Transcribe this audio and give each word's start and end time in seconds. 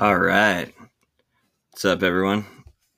All 0.00 0.16
right. 0.16 0.72
What's 1.72 1.84
up, 1.84 2.04
everyone? 2.04 2.46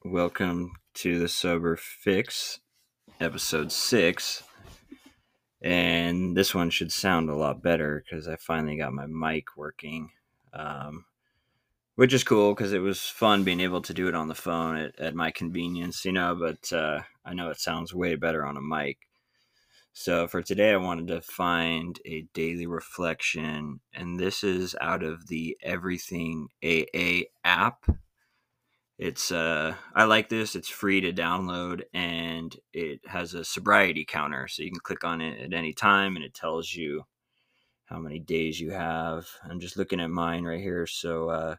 Welcome 0.04 0.72
to 0.96 1.18
the 1.18 1.28
Sober 1.28 1.74
Fix, 1.76 2.60
episode 3.18 3.72
six. 3.72 4.42
And 5.62 6.36
this 6.36 6.54
one 6.54 6.68
should 6.68 6.92
sound 6.92 7.30
a 7.30 7.34
lot 7.34 7.62
better 7.62 8.04
because 8.04 8.28
I 8.28 8.36
finally 8.36 8.76
got 8.76 8.92
my 8.92 9.06
mic 9.06 9.56
working, 9.56 10.10
um, 10.52 11.06
which 11.94 12.12
is 12.12 12.22
cool 12.22 12.52
because 12.52 12.74
it 12.74 12.80
was 12.80 13.00
fun 13.00 13.44
being 13.44 13.60
able 13.60 13.80
to 13.80 13.94
do 13.94 14.06
it 14.06 14.14
on 14.14 14.28
the 14.28 14.34
phone 14.34 14.76
at, 14.76 15.00
at 15.00 15.14
my 15.14 15.30
convenience, 15.30 16.04
you 16.04 16.12
know. 16.12 16.36
But 16.38 16.70
uh, 16.70 17.00
I 17.24 17.32
know 17.32 17.48
it 17.48 17.60
sounds 17.60 17.94
way 17.94 18.14
better 18.14 18.44
on 18.44 18.58
a 18.58 18.60
mic. 18.60 18.98
So 19.92 20.28
for 20.28 20.40
today, 20.40 20.72
I 20.72 20.76
wanted 20.76 21.08
to 21.08 21.20
find 21.20 21.98
a 22.06 22.26
daily 22.32 22.66
reflection, 22.66 23.80
and 23.92 24.18
this 24.18 24.44
is 24.44 24.76
out 24.80 25.02
of 25.02 25.26
the 25.26 25.56
Everything 25.62 26.48
AA 26.64 27.22
app. 27.44 27.86
It's 28.98 29.32
uh, 29.32 29.74
I 29.94 30.04
like 30.04 30.28
this. 30.28 30.54
It's 30.54 30.68
free 30.68 31.00
to 31.00 31.12
download, 31.12 31.82
and 31.92 32.54
it 32.72 33.00
has 33.06 33.34
a 33.34 33.44
sobriety 33.44 34.04
counter, 34.04 34.46
so 34.46 34.62
you 34.62 34.70
can 34.70 34.80
click 34.80 35.04
on 35.04 35.20
it 35.20 35.40
at 35.40 35.54
any 35.54 35.72
time, 35.72 36.16
and 36.16 36.24
it 36.24 36.34
tells 36.34 36.72
you 36.72 37.04
how 37.86 37.98
many 37.98 38.20
days 38.20 38.60
you 38.60 38.70
have. 38.70 39.26
I'm 39.42 39.58
just 39.58 39.76
looking 39.76 40.00
at 40.00 40.10
mine 40.10 40.44
right 40.44 40.60
here. 40.60 40.86
So 40.86 41.30
uh, 41.30 41.56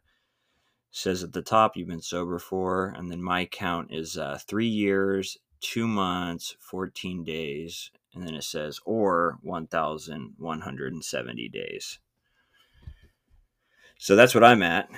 says 0.91 1.23
at 1.23 1.34
the 1.34 1.41
top 1.41 1.75
you've 1.75 1.89
been 1.89 2.02
sober 2.02 2.39
for, 2.39 2.94
and 2.95 3.11
then 3.11 3.22
my 3.22 3.45
count 3.45 3.89
is 3.91 4.17
uh, 4.17 4.39
three 4.48 4.67
years, 4.67 5.38
two 5.59 5.88
months, 5.88 6.55
14 6.59 7.23
days, 7.25 7.91
and 8.14 8.26
then 8.26 8.36
it 8.36 8.44
says 8.44 8.80
or 8.86 9.38
1170 9.42 11.50
days. 11.50 12.00
So 13.98 14.16
that's 14.16 14.34
what 14.34 14.44
i'm 14.44 14.64
at 14.64 14.90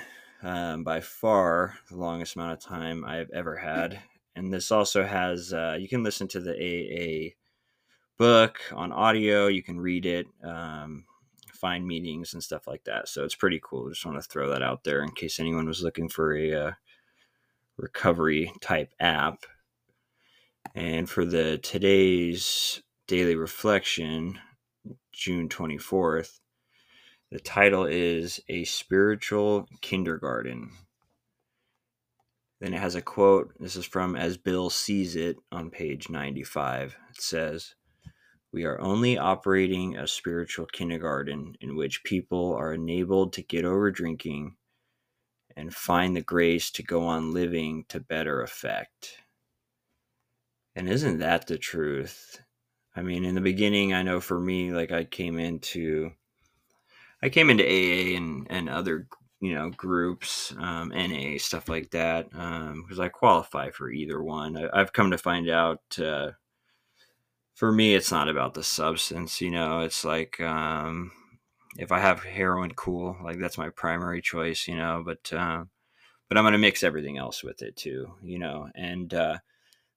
um, 0.42 0.84
by 0.84 1.00
far 1.00 1.74
the 1.90 1.96
longest 1.96 2.36
amount 2.36 2.52
of 2.52 2.60
time 2.60 3.04
i've 3.04 3.30
ever 3.30 3.56
had. 3.56 4.00
And 4.36 4.52
this 4.52 4.72
also 4.72 5.04
has 5.04 5.52
uh, 5.52 5.76
you 5.78 5.88
can 5.88 6.02
listen 6.02 6.26
to 6.28 6.40
the 6.40 6.54
aa 6.54 7.34
book 8.16 8.60
on 8.72 8.92
audio 8.92 9.48
you 9.48 9.62
can 9.62 9.78
read 9.78 10.06
it 10.06 10.26
um, 10.42 11.04
find 11.64 11.86
meetings 11.86 12.34
and 12.34 12.44
stuff 12.44 12.66
like 12.66 12.84
that. 12.84 13.08
So 13.08 13.24
it's 13.24 13.34
pretty 13.34 13.58
cool. 13.62 13.88
Just 13.88 14.04
want 14.04 14.22
to 14.22 14.28
throw 14.28 14.50
that 14.50 14.62
out 14.62 14.84
there 14.84 15.02
in 15.02 15.12
case 15.12 15.40
anyone 15.40 15.66
was 15.66 15.82
looking 15.82 16.10
for 16.10 16.36
a 16.36 16.52
uh, 16.52 16.72
recovery 17.78 18.52
type 18.60 18.92
app. 19.00 19.46
And 20.74 21.08
for 21.08 21.24
the 21.24 21.56
today's 21.56 22.82
daily 23.06 23.36
reflection, 23.36 24.38
June 25.12 25.48
24th. 25.50 26.40
The 27.30 27.38
title 27.38 27.84
is 27.84 28.40
A 28.48 28.64
Spiritual 28.64 29.68
Kindergarten. 29.82 30.70
Then 32.60 32.72
it 32.72 32.80
has 32.80 32.94
a 32.94 33.02
quote. 33.02 33.52
This 33.60 33.76
is 33.76 33.84
from 33.84 34.16
As 34.16 34.38
Bill 34.38 34.70
Sees 34.70 35.16
It 35.16 35.36
on 35.52 35.70
page 35.70 36.08
95. 36.08 36.96
It 37.10 37.20
says, 37.20 37.74
We 38.52 38.64
are 38.64 38.80
only 38.80 39.18
operating 39.18 39.98
a 39.98 40.06
spiritual 40.06 40.64
kindergarten 40.64 41.56
in 41.60 41.76
which 41.76 42.04
people 42.04 42.54
are 42.54 42.72
enabled 42.72 43.34
to 43.34 43.42
get 43.42 43.66
over 43.66 43.90
drinking 43.90 44.56
and 45.54 45.74
find 45.74 46.16
the 46.16 46.22
grace 46.22 46.70
to 46.70 46.82
go 46.82 47.02
on 47.02 47.34
living 47.34 47.84
to 47.90 48.00
better 48.00 48.40
effect. 48.40 49.18
And 50.74 50.88
isn't 50.88 51.18
that 51.18 51.46
the 51.46 51.58
truth? 51.58 52.40
I 52.96 53.02
mean, 53.02 53.24
in 53.24 53.34
the 53.34 53.40
beginning, 53.40 53.92
I 53.92 54.02
know 54.02 54.20
for 54.20 54.38
me, 54.38 54.72
like 54.72 54.92
I 54.92 55.04
came 55.04 55.38
into, 55.38 56.12
I 57.22 57.28
came 57.28 57.50
into 57.50 57.64
AA 57.64 58.16
and 58.16 58.46
and 58.50 58.68
other 58.68 59.08
you 59.40 59.54
know 59.54 59.70
groups, 59.70 60.54
um, 60.58 60.90
NA 60.90 61.38
stuff 61.38 61.68
like 61.68 61.90
that, 61.90 62.30
because 62.30 62.98
um, 62.98 63.00
I 63.00 63.08
qualify 63.08 63.70
for 63.70 63.90
either 63.90 64.22
one. 64.22 64.56
I, 64.56 64.78
have 64.78 64.92
come 64.92 65.10
to 65.10 65.18
find 65.18 65.48
out. 65.48 65.80
Uh, 65.98 66.32
for 67.54 67.70
me, 67.70 67.94
it's 67.94 68.10
not 68.10 68.28
about 68.28 68.54
the 68.54 68.64
substance. 68.64 69.40
You 69.40 69.50
know, 69.50 69.80
it's 69.80 70.04
like 70.04 70.40
um, 70.40 71.12
if 71.76 71.92
I 71.92 71.98
have 71.98 72.22
heroin, 72.22 72.72
cool. 72.74 73.16
Like 73.22 73.38
that's 73.38 73.58
my 73.58 73.70
primary 73.70 74.22
choice. 74.22 74.68
You 74.68 74.76
know, 74.76 75.02
but 75.04 75.32
uh, 75.32 75.64
but 76.28 76.38
I'm 76.38 76.44
gonna 76.44 76.58
mix 76.58 76.82
everything 76.82 77.18
else 77.18 77.42
with 77.42 77.62
it 77.62 77.76
too. 77.76 78.14
You 78.22 78.38
know, 78.38 78.68
and 78.74 79.12
uh, 79.12 79.38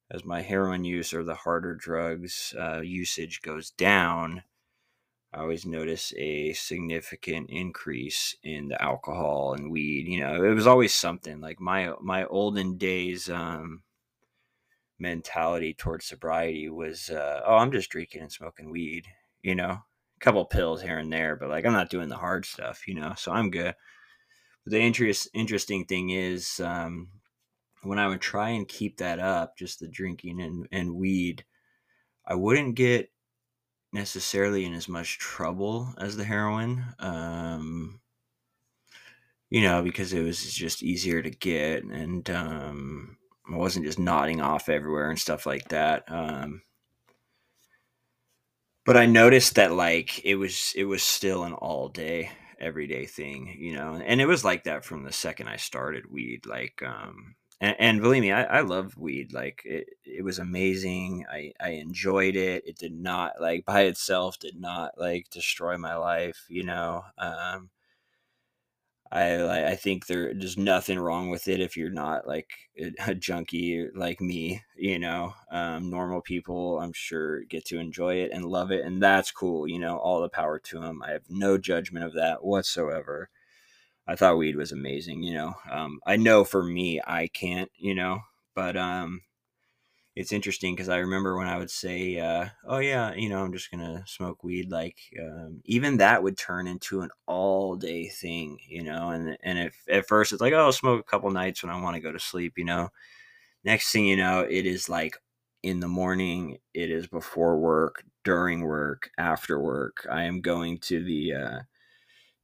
as 0.09 0.23
my 0.23 0.41
heroin 0.41 0.83
use 0.83 1.13
or 1.13 1.23
the 1.23 1.35
harder 1.35 1.75
drugs 1.75 2.55
uh, 2.57 2.79
usage 2.81 3.41
goes 3.41 3.71
down, 3.71 4.43
I 5.33 5.41
always 5.41 5.65
notice 5.65 6.13
a 6.17 6.53
significant 6.53 7.49
increase 7.49 8.35
in 8.43 8.69
the 8.69 8.81
alcohol 8.81 9.53
and 9.53 9.71
weed. 9.71 10.07
You 10.07 10.21
know, 10.21 10.43
it 10.43 10.53
was 10.53 10.67
always 10.67 10.93
something 10.93 11.41
like 11.41 11.59
my 11.59 11.93
my 12.01 12.25
olden 12.25 12.77
days 12.77 13.29
um, 13.29 13.83
mentality 14.99 15.73
towards 15.73 16.05
sobriety 16.05 16.69
was, 16.69 17.09
uh, 17.09 17.41
oh, 17.45 17.57
I'm 17.57 17.71
just 17.71 17.89
drinking 17.89 18.21
and 18.21 18.31
smoking 18.31 18.71
weed. 18.71 19.05
You 19.43 19.55
know, 19.55 19.69
a 19.69 20.19
couple 20.19 20.45
pills 20.45 20.81
here 20.81 20.97
and 20.97 21.11
there, 21.11 21.35
but 21.35 21.49
like 21.49 21.65
I'm 21.65 21.73
not 21.73 21.89
doing 21.89 22.09
the 22.09 22.17
hard 22.17 22.45
stuff. 22.45 22.87
You 22.87 22.95
know, 22.95 23.13
so 23.17 23.31
I'm 23.31 23.51
good. 23.51 23.75
But 24.63 24.71
the 24.71 24.79
interest 24.79 25.29
interesting 25.33 25.85
thing 25.85 26.09
is, 26.11 26.59
um, 26.61 27.09
when 27.83 27.99
I 27.99 28.07
would 28.07 28.21
try 28.21 28.49
and 28.49 28.67
keep 28.67 28.97
that 28.97 29.19
up, 29.19 29.57
just 29.57 29.79
the 29.79 29.87
drinking 29.87 30.41
and, 30.41 30.67
and 30.71 30.95
weed, 30.95 31.45
I 32.25 32.35
wouldn't 32.35 32.75
get 32.75 33.11
necessarily 33.93 34.65
in 34.65 34.73
as 34.73 34.87
much 34.89 35.17
trouble 35.17 35.93
as 35.97 36.17
the 36.17 36.23
heroin. 36.23 36.83
Um, 36.99 38.01
you 39.49 39.61
know, 39.61 39.81
because 39.81 40.13
it 40.13 40.23
was 40.23 40.53
just 40.53 40.83
easier 40.83 41.21
to 41.21 41.29
get 41.29 41.83
and 41.83 42.29
um, 42.29 43.17
I 43.51 43.55
wasn't 43.55 43.85
just 43.85 43.99
nodding 43.99 44.41
off 44.41 44.69
everywhere 44.69 45.09
and 45.09 45.19
stuff 45.19 45.45
like 45.45 45.69
that. 45.69 46.03
Um, 46.07 46.61
but 48.85 48.97
I 48.97 49.05
noticed 49.05 49.55
that 49.55 49.73
like 49.73 50.23
it 50.25 50.35
was 50.35 50.73
it 50.75 50.85
was 50.85 51.03
still 51.03 51.43
an 51.43 51.53
all 51.53 51.89
day 51.89 52.31
everyday 52.59 53.05
thing, 53.05 53.55
you 53.59 53.73
know, 53.73 54.01
and 54.03 54.19
it 54.21 54.25
was 54.25 54.43
like 54.43 54.63
that 54.63 54.83
from 54.85 55.03
the 55.03 55.11
second 55.11 55.47
I 55.47 55.57
started 55.57 56.11
weed. 56.11 56.45
Like 56.45 56.81
um, 56.85 57.35
and, 57.59 57.75
and 57.79 58.01
believe 58.01 58.21
me, 58.21 58.31
I, 58.31 58.43
I 58.43 58.61
love 58.61 58.97
weed. 58.97 59.33
Like 59.33 59.61
it, 59.65 59.87
it 60.05 60.23
was 60.23 60.39
amazing. 60.39 61.25
I, 61.31 61.53
I 61.59 61.69
enjoyed 61.71 62.35
it. 62.35 62.63
It 62.67 62.77
did 62.77 62.93
not 62.93 63.41
like 63.41 63.65
by 63.65 63.83
itself 63.83 64.39
did 64.39 64.59
not 64.59 64.99
like 64.99 65.29
destroy 65.31 65.77
my 65.77 65.95
life. 65.95 66.45
You 66.49 66.63
know, 66.63 67.03
um, 67.17 67.69
I 69.11 69.67
I 69.71 69.75
think 69.75 70.07
there 70.07 70.33
there's 70.33 70.57
nothing 70.57 70.99
wrong 70.99 71.29
with 71.29 71.47
it 71.47 71.61
if 71.61 71.77
you're 71.77 71.89
not 71.89 72.27
like 72.27 72.49
a 73.07 73.15
junkie 73.15 73.87
like 73.95 74.19
me. 74.21 74.61
You 74.75 74.99
know, 74.99 75.33
um, 75.51 75.89
normal 75.89 76.21
people 76.21 76.79
I'm 76.79 76.93
sure 76.93 77.41
get 77.45 77.65
to 77.65 77.79
enjoy 77.79 78.15
it 78.15 78.31
and 78.31 78.45
love 78.45 78.71
it, 78.71 78.83
and 78.85 79.01
that's 79.01 79.31
cool. 79.31 79.67
You 79.67 79.79
know, 79.79 79.97
all 79.97 80.21
the 80.21 80.29
power 80.29 80.59
to 80.59 80.79
them. 80.81 81.01
I 81.03 81.11
have 81.11 81.23
no 81.29 81.57
judgment 81.57 82.05
of 82.05 82.13
that 82.13 82.43
whatsoever. 82.43 83.29
I 84.07 84.15
thought 84.15 84.37
weed 84.37 84.55
was 84.55 84.71
amazing. 84.71 85.23
You 85.23 85.33
know, 85.35 85.55
um, 85.71 85.99
I 86.05 86.17
know 86.17 86.43
for 86.43 86.63
me, 86.63 87.01
I 87.05 87.27
can't. 87.27 87.71
You 87.77 87.95
know, 87.95 88.21
but 88.55 88.77
um, 88.77 89.21
it's 90.15 90.31
interesting 90.31 90.73
because 90.75 90.89
I 90.89 90.97
remember 90.97 91.37
when 91.37 91.47
I 91.47 91.57
would 91.57 91.69
say, 91.69 92.19
uh, 92.19 92.47
"Oh 92.65 92.79
yeah, 92.79 93.13
you 93.13 93.29
know, 93.29 93.43
I'm 93.43 93.53
just 93.53 93.69
gonna 93.71 94.03
smoke 94.07 94.43
weed." 94.43 94.71
Like 94.71 94.97
um, 95.21 95.61
even 95.65 95.97
that 95.97 96.23
would 96.23 96.37
turn 96.37 96.67
into 96.67 97.01
an 97.01 97.09
all 97.27 97.75
day 97.75 98.09
thing. 98.09 98.57
You 98.67 98.83
know, 98.83 99.11
and 99.11 99.37
and 99.43 99.59
if 99.59 99.77
at 99.89 100.07
first 100.07 100.31
it's 100.33 100.41
like, 100.41 100.53
"Oh, 100.53 100.57
I'll 100.65 100.71
smoke 100.73 100.99
a 101.01 101.03
couple 101.09 101.29
nights 101.31 101.63
when 101.63 101.71
I 101.71 101.79
want 101.81 101.95
to 101.95 102.01
go 102.01 102.11
to 102.11 102.19
sleep." 102.19 102.53
You 102.57 102.65
know, 102.65 102.89
next 103.63 103.91
thing 103.91 104.05
you 104.05 104.17
know, 104.17 104.41
it 104.41 104.65
is 104.65 104.89
like 104.89 105.17
in 105.63 105.79
the 105.79 105.87
morning. 105.87 106.57
It 106.73 106.91
is 106.91 107.07
before 107.07 107.57
work, 107.59 108.03
during 108.23 108.61
work, 108.61 109.09
after 109.17 109.59
work. 109.59 110.05
I 110.11 110.23
am 110.23 110.41
going 110.41 110.79
to 110.79 111.03
the 111.03 111.33
uh, 111.33 111.59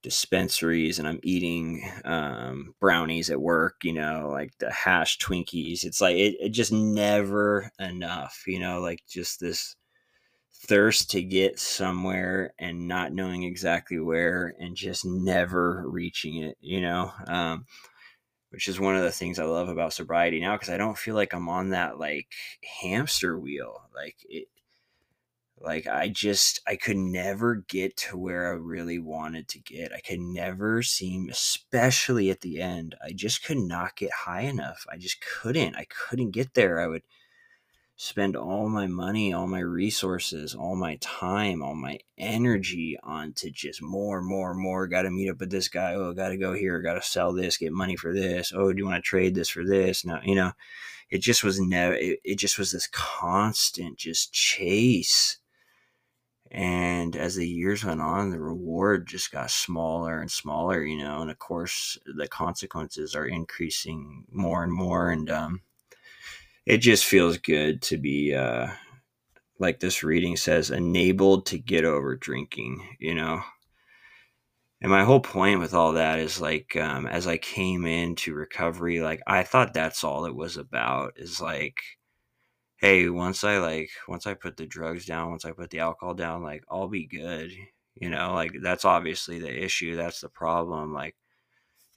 dispensaries 0.04 1.00
and 1.00 1.08
I'm 1.08 1.20
eating 1.24 1.90
um, 2.06 2.76
brownies 2.80 3.32
at 3.32 3.42
work, 3.42 3.78
you 3.84 3.94
know, 3.94 4.30
like 4.32 4.52
the 4.60 4.70
hash 4.70 5.18
Twinkies. 5.18 5.84
It's 5.84 6.02
like 6.02 6.18
it, 6.18 6.36
it 6.40 6.50
just 6.50 6.72
never 6.72 7.72
enough, 7.80 8.44
you 8.46 8.60
know, 8.60 8.80
like 8.80 9.00
just 9.08 9.40
this 9.40 9.76
thirst 10.66 11.10
to 11.12 11.24
get 11.24 11.60
somewhere 11.60 12.54
and 12.60 12.88
not 12.88 13.14
knowing 13.14 13.44
exactly 13.44 14.00
where 14.00 14.54
and 14.60 14.76
just 14.76 15.06
never 15.06 15.84
reaching 15.88 16.44
it, 16.44 16.58
you 16.62 16.82
know. 16.82 17.12
Um, 17.28 17.66
which 18.52 18.68
is 18.68 18.80
one 18.80 18.96
of 18.96 19.02
the 19.02 19.12
things 19.12 19.40
I 19.40 19.46
love 19.46 19.68
about 19.68 19.94
sobriety 19.94 20.40
now 20.40 20.54
because 20.54 20.70
I 20.70 20.78
don't 20.78 20.98
feel 20.98 21.16
like 21.16 21.34
I'm 21.34 21.50
on 21.50 21.70
that 21.70 21.98
like 21.98 22.28
hamster 22.82 23.40
wheel. 23.40 23.90
Like 23.96 24.16
it, 24.30 24.48
like 25.64 25.88
I 25.88 26.10
just 26.10 26.60
I 26.68 26.76
could 26.76 26.98
never 26.98 27.56
get 27.56 27.96
to 27.98 28.18
where 28.18 28.52
I 28.52 28.56
really 28.56 29.00
wanted 29.00 29.48
to 29.50 29.60
get. 29.60 29.94
I 29.94 30.02
could 30.02 30.20
never 30.20 30.84
seem 30.84 31.30
especially 31.30 32.30
at 32.30 32.42
the 32.42 32.62
end. 32.62 32.96
I 33.04 33.14
just 33.14 33.46
could 33.46 33.58
not 33.58 33.96
get 33.96 34.12
high 34.12 34.42
enough. 34.42 34.86
I 34.92 34.98
just 34.98 35.22
couldn't. 35.22 35.76
I 35.76 35.86
couldn't 35.86 36.32
get 36.32 36.54
there. 36.54 36.80
I 36.82 36.88
would 36.88 37.04
spend 37.96 38.36
all 38.36 38.68
my 38.68 38.88
money, 38.88 39.32
all 39.32 39.48
my 39.48 39.60
resources, 39.60 40.54
all 40.54 40.76
my 40.76 40.98
time, 41.00 41.62
all 41.64 41.76
my 41.76 41.98
energy 42.18 42.98
onto 43.02 43.50
just 43.50 43.82
more, 43.82 44.22
more, 44.22 44.54
more. 44.54 44.88
Got 44.88 45.04
to 45.04 45.12
meet 45.12 45.30
up 45.30 45.40
with 45.40 45.52
this 45.52 45.70
guy. 45.70 45.94
Oh, 45.94 46.14
got 46.14 46.30
to 46.30 46.38
go 46.38 46.54
here. 46.54 46.82
Got 46.82 46.96
to 46.96 47.02
sell 47.02 47.32
this, 47.32 47.58
get 47.58 47.72
money 47.72 47.96
for 47.96 48.14
this. 48.14 48.52
Oh, 48.54 48.74
do 48.74 48.78
you 48.78 48.86
want 48.86 49.02
to 49.04 49.08
trade 49.08 49.36
this 49.36 49.50
for 49.50 49.64
this? 49.64 50.04
Now, 50.04 50.20
you 50.24 50.36
know, 50.36 50.52
it 51.10 51.22
just 51.22 51.44
was 51.44 51.62
never, 51.62 51.94
it, 51.94 52.20
it 52.24 52.36
just 52.38 52.58
was 52.58 52.72
this 52.72 52.88
constant 52.88 53.98
just 53.98 54.34
chase. 54.34 55.38
And 56.54 57.16
as 57.16 57.36
the 57.36 57.48
years 57.48 57.84
went 57.84 58.02
on, 58.02 58.30
the 58.30 58.40
reward 58.40 59.08
just 59.08 59.32
got 59.32 59.50
smaller 59.50 60.20
and 60.20 60.30
smaller, 60.30 60.84
you 60.84 60.98
know, 60.98 61.22
and 61.22 61.32
of 61.32 61.40
course, 61.40 61.98
the 62.06 62.28
consequences 62.28 63.16
are 63.16 63.26
increasing 63.26 64.26
more 64.32 64.64
and 64.64 64.72
more. 64.72 65.10
And, 65.10 65.30
um, 65.32 65.62
it 66.66 66.78
just 66.78 67.06
feels 67.06 67.38
good 67.38 67.82
to 67.82 67.98
be 67.98 68.34
uh 68.34 68.68
like 69.60 69.80
this 69.80 70.04
reading 70.04 70.36
says 70.36 70.72
enabled 70.72 71.46
to 71.46 71.58
get 71.58 71.86
over 71.86 72.16
drinking 72.16 72.96
you 73.00 73.14
know 73.14 73.42
and 74.82 74.92
my 74.92 75.04
whole 75.04 75.22
point 75.22 75.60
with 75.60 75.74
all 75.74 75.94
that 75.94 76.20
is 76.20 76.42
like 76.42 76.76
um, 76.76 77.08
as 77.08 77.28
i 77.28 77.38
came 77.38 77.86
into 77.86 78.34
recovery 78.34 79.02
like 79.02 79.22
i 79.28 79.44
thought 79.44 79.74
that's 79.74 80.04
all 80.04 80.26
it 80.26 80.36
was 80.36 80.58
about 80.58 81.14
is 81.18 81.40
like 81.40 81.78
hey 82.84 83.10
once 83.10 83.44
i 83.44 83.58
like 83.58 83.90
once 84.08 84.28
i 84.28 84.34
put 84.34 84.58
the 84.58 84.66
drugs 84.66 85.06
down 85.06 85.30
once 85.32 85.46
i 85.46 85.52
put 85.52 85.70
the 85.70 85.80
alcohol 85.80 86.14
down 86.14 86.44
like 86.44 86.64
i'll 86.70 86.88
be 86.90 87.06
good 87.06 87.52
you 87.96 88.10
know 88.10 88.34
like 88.34 88.52
that's 88.62 88.86
obviously 88.86 89.40
the 89.40 89.64
issue 89.64 89.96
that's 89.96 90.22
the 90.22 90.30
problem 90.30 90.94
like 90.94 91.16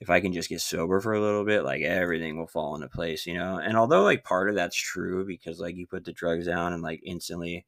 if 0.01 0.09
I 0.11 0.21
can 0.21 0.33
just 0.33 0.49
get 0.49 0.61
sober 0.61 1.01
for 1.01 1.13
a 1.13 1.21
little 1.21 1.45
bit, 1.45 1.63
like 1.63 1.81
everything 1.83 2.37
will 2.37 2.47
fall 2.47 2.75
into 2.75 2.89
place, 2.89 3.25
you 3.25 3.33
know? 3.35 3.57
And 3.59 3.77
although 3.77 4.03
like 4.03 4.23
part 4.25 4.49
of 4.49 4.55
that's 4.55 4.75
true 4.77 5.25
because 5.25 5.59
like 5.59 5.75
you 5.77 5.87
put 5.87 6.05
the 6.05 6.13
drugs 6.13 6.47
down 6.47 6.73
and 6.73 6.83
like 6.83 7.01
instantly 7.05 7.65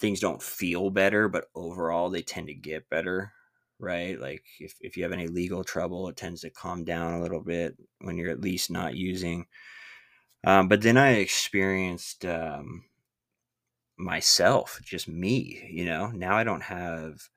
things 0.00 0.20
don't 0.20 0.42
feel 0.42 0.90
better, 0.90 1.28
but 1.28 1.46
overall 1.54 2.10
they 2.10 2.22
tend 2.22 2.48
to 2.48 2.54
get 2.54 2.88
better, 2.90 3.32
right? 3.78 4.20
Like 4.20 4.44
if, 4.58 4.74
if 4.80 4.96
you 4.96 5.02
have 5.04 5.12
any 5.12 5.28
legal 5.28 5.64
trouble, 5.64 6.08
it 6.08 6.16
tends 6.16 6.42
to 6.42 6.50
calm 6.50 6.84
down 6.84 7.14
a 7.14 7.22
little 7.22 7.42
bit 7.42 7.76
when 8.00 8.16
you're 8.16 8.30
at 8.30 8.40
least 8.40 8.70
not 8.70 8.96
using. 8.96 9.46
Um, 10.44 10.68
but 10.68 10.82
then 10.82 10.96
I 10.96 11.12
experienced 11.12 12.24
um, 12.24 12.84
myself, 13.96 14.80
just 14.82 15.08
me, 15.08 15.68
you 15.70 15.84
know? 15.84 16.08
Now 16.08 16.36
I 16.36 16.44
don't 16.44 16.62
have 16.64 17.28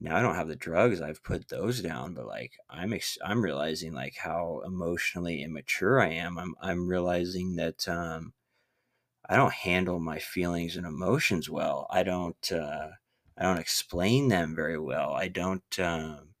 now 0.00 0.16
I 0.16 0.22
don't 0.22 0.34
have 0.34 0.48
the 0.48 0.56
drugs. 0.56 1.00
I've 1.00 1.22
put 1.22 1.48
those 1.48 1.80
down, 1.80 2.14
but 2.14 2.26
like 2.26 2.52
I'm 2.68 2.92
ex- 2.92 3.18
I'm 3.24 3.42
realizing 3.42 3.92
like 3.94 4.16
how 4.16 4.62
emotionally 4.66 5.42
immature 5.42 6.00
I 6.00 6.10
am. 6.10 6.38
I'm 6.38 6.54
I'm 6.60 6.88
realizing 6.88 7.56
that 7.56 7.88
um, 7.88 8.34
I 9.28 9.36
don't 9.36 9.54
handle 9.54 10.00
my 10.00 10.18
feelings 10.18 10.76
and 10.76 10.86
emotions 10.86 11.50
well. 11.50 11.86
I 11.90 12.02
don't 12.02 12.52
uh, 12.52 12.90
I 13.38 13.42
don't 13.44 13.58
explain 13.58 14.28
them 14.28 14.54
very 14.54 14.78
well. 14.78 15.12
I 15.12 15.28
don't 15.28 15.78
um, 15.80 16.35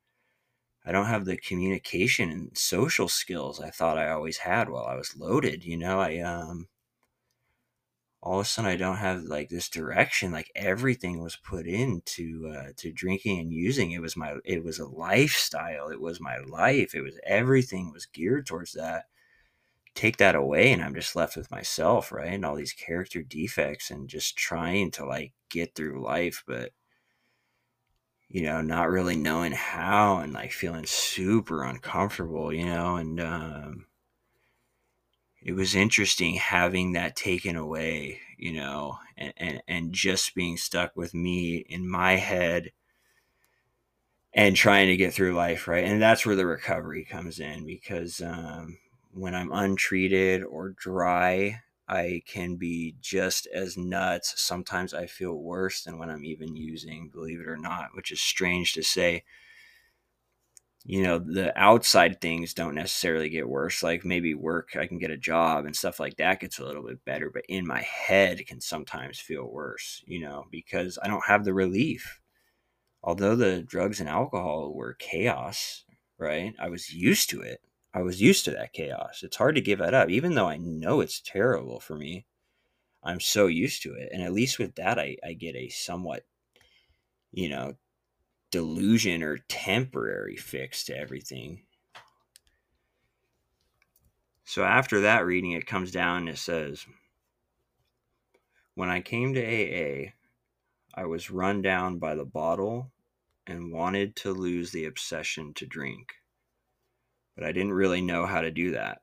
I 0.86 0.92
don't 0.92 1.06
have 1.06 1.26
the 1.26 1.36
communication 1.36 2.30
and 2.30 2.56
social 2.56 3.08
skills 3.08 3.60
I 3.60 3.68
thought 3.70 3.98
I 3.98 4.08
always 4.10 4.38
had 4.38 4.70
while 4.70 4.86
I 4.86 4.94
was 4.94 5.16
loaded. 5.16 5.64
You 5.64 5.76
know, 5.76 6.00
I 6.00 6.18
um 6.20 6.68
all 8.22 8.40
of 8.40 8.46
a 8.46 8.48
sudden 8.48 8.70
I 8.70 8.76
don't 8.76 8.96
have 8.96 9.22
like 9.24 9.48
this 9.48 9.68
direction. 9.68 10.32
Like 10.32 10.50
everything 10.54 11.22
was 11.22 11.36
put 11.36 11.66
into 11.66 12.52
uh, 12.54 12.72
to 12.78 12.92
drinking 12.92 13.38
and 13.40 13.52
using. 13.52 13.92
It 13.92 14.00
was 14.02 14.16
my 14.16 14.36
it 14.44 14.64
was 14.64 14.78
a 14.78 14.86
lifestyle. 14.86 15.88
It 15.88 16.00
was 16.00 16.20
my 16.20 16.38
life. 16.38 16.94
It 16.94 17.02
was 17.02 17.18
everything 17.24 17.92
was 17.92 18.06
geared 18.06 18.46
towards 18.46 18.72
that. 18.72 19.04
Take 19.94 20.18
that 20.18 20.34
away, 20.36 20.72
and 20.72 20.82
I'm 20.82 20.94
just 20.94 21.16
left 21.16 21.36
with 21.36 21.50
myself, 21.50 22.12
right? 22.12 22.32
And 22.34 22.44
all 22.44 22.56
these 22.56 22.72
character 22.74 23.22
defects, 23.22 23.90
and 23.90 24.08
just 24.08 24.36
trying 24.36 24.90
to 24.92 25.06
like 25.06 25.32
get 25.50 25.74
through 25.74 26.04
life, 26.04 26.44
but 26.46 26.72
you 28.28 28.42
know, 28.42 28.60
not 28.60 28.90
really 28.90 29.16
knowing 29.16 29.52
how, 29.52 30.18
and 30.18 30.32
like 30.32 30.52
feeling 30.52 30.86
super 30.86 31.62
uncomfortable, 31.62 32.52
you 32.52 32.66
know, 32.66 32.96
and 32.96 33.20
um, 33.20 33.86
it 35.42 35.52
was 35.52 35.74
interesting 35.76 36.34
having 36.34 36.92
that 36.92 37.14
taken 37.14 37.56
away, 37.56 38.20
you 38.36 38.52
know, 38.52 38.98
and, 39.16 39.32
and, 39.36 39.62
and 39.68 39.92
just 39.92 40.34
being 40.34 40.56
stuck 40.56 40.96
with 40.96 41.14
me 41.14 41.58
in 41.68 41.88
my 41.88 42.16
head 42.16 42.72
and 44.34 44.56
trying 44.56 44.88
to 44.88 44.96
get 44.96 45.14
through 45.14 45.34
life, 45.34 45.68
right? 45.68 45.84
And 45.84 46.02
that's 46.02 46.26
where 46.26 46.36
the 46.36 46.46
recovery 46.46 47.04
comes 47.04 47.38
in 47.38 47.64
because 47.64 48.20
um, 48.20 48.76
when 49.12 49.34
I'm 49.34 49.52
untreated 49.52 50.42
or 50.42 50.70
dry, 50.70 51.60
I 51.88 52.22
can 52.26 52.56
be 52.56 52.96
just 53.00 53.46
as 53.54 53.76
nuts. 53.76 54.40
Sometimes 54.40 54.92
I 54.94 55.06
feel 55.06 55.34
worse 55.34 55.82
than 55.84 55.98
when 55.98 56.10
I'm 56.10 56.24
even 56.24 56.56
using, 56.56 57.10
believe 57.10 57.40
it 57.40 57.48
or 57.48 57.56
not, 57.56 57.90
which 57.94 58.10
is 58.10 58.20
strange 58.20 58.72
to 58.74 58.82
say. 58.82 59.24
You 60.84 61.02
know 61.02 61.18
the 61.18 61.52
outside 61.58 62.20
things 62.20 62.54
don't 62.54 62.76
necessarily 62.76 63.28
get 63.28 63.48
worse 63.48 63.82
like 63.82 64.04
maybe 64.04 64.34
work 64.34 64.76
i 64.76 64.86
can 64.86 64.98
get 64.98 65.10
a 65.10 65.16
job 65.16 65.64
and 65.64 65.74
stuff 65.74 65.98
like 65.98 66.16
that 66.18 66.38
gets 66.38 66.60
a 66.60 66.64
little 66.64 66.84
bit 66.84 67.04
better 67.04 67.28
but 67.28 67.44
in 67.48 67.66
my 67.66 67.80
head 67.82 68.46
can 68.46 68.60
sometimes 68.60 69.18
feel 69.18 69.46
worse 69.50 70.04
you 70.06 70.20
know 70.20 70.44
because 70.50 70.96
i 71.02 71.08
don't 71.08 71.26
have 71.26 71.44
the 71.44 71.52
relief. 71.54 72.20
Although 73.02 73.36
the 73.36 73.62
drugs 73.62 74.00
and 74.00 74.08
alcohol 74.08 74.74
were 74.74 74.94
chaos 74.94 75.84
right? 76.18 76.54
I 76.60 76.68
was 76.70 76.92
used 76.92 77.30
to 77.30 77.40
it 77.42 77.60
i 77.96 78.02
was 78.02 78.22
used 78.22 78.44
to 78.44 78.52
that 78.52 78.72
chaos 78.72 79.22
it's 79.24 79.36
hard 79.36 79.56
to 79.56 79.60
give 79.60 79.80
that 79.80 79.94
up 79.94 80.08
even 80.08 80.34
though 80.34 80.48
i 80.48 80.56
know 80.56 81.00
it's 81.00 81.20
terrible 81.20 81.80
for 81.80 81.96
me 81.96 82.26
i'm 83.02 83.20
so 83.20 83.46
used 83.48 83.82
to 83.82 83.94
it 83.94 84.08
and 84.12 84.22
at 84.22 84.32
least 84.32 84.58
with 84.58 84.76
that 84.76 84.98
i, 84.98 85.16
I 85.24 85.32
get 85.32 85.56
a 85.56 85.68
somewhat 85.68 86.24
you 87.32 87.48
know 87.48 87.74
delusion 88.50 89.22
or 89.22 89.38
temporary 89.48 90.36
fix 90.36 90.84
to 90.84 90.96
everything. 90.96 91.62
So 94.44 94.64
after 94.64 95.00
that 95.02 95.26
reading, 95.26 95.52
it 95.52 95.66
comes 95.66 95.90
down 95.90 96.20
and 96.20 96.28
it 96.30 96.38
says, 96.38 96.86
When 98.74 98.88
I 98.88 99.00
came 99.00 99.34
to 99.34 99.42
AA, 99.42 100.12
I 100.94 101.04
was 101.04 101.30
run 101.30 101.62
down 101.62 101.98
by 101.98 102.14
the 102.14 102.24
bottle 102.24 102.92
and 103.46 103.72
wanted 103.72 104.16
to 104.16 104.32
lose 104.32 104.70
the 104.70 104.86
obsession 104.86 105.52
to 105.54 105.66
drink. 105.66 106.14
But 107.36 107.44
I 107.44 107.52
didn't 107.52 107.74
really 107.74 108.00
know 108.00 108.26
how 108.26 108.40
to 108.40 108.50
do 108.50 108.72
that. 108.72 109.02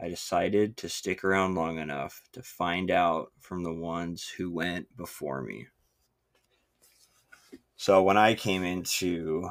I 0.00 0.08
decided 0.08 0.76
to 0.78 0.88
stick 0.88 1.24
around 1.24 1.54
long 1.54 1.78
enough 1.78 2.20
to 2.32 2.42
find 2.42 2.90
out 2.90 3.32
from 3.40 3.62
the 3.62 3.72
ones 3.72 4.28
who 4.28 4.50
went 4.50 4.94
before 4.96 5.40
me. 5.40 5.66
So 7.76 8.02
when 8.02 8.16
I 8.16 8.34
came 8.34 8.64
into 8.64 9.50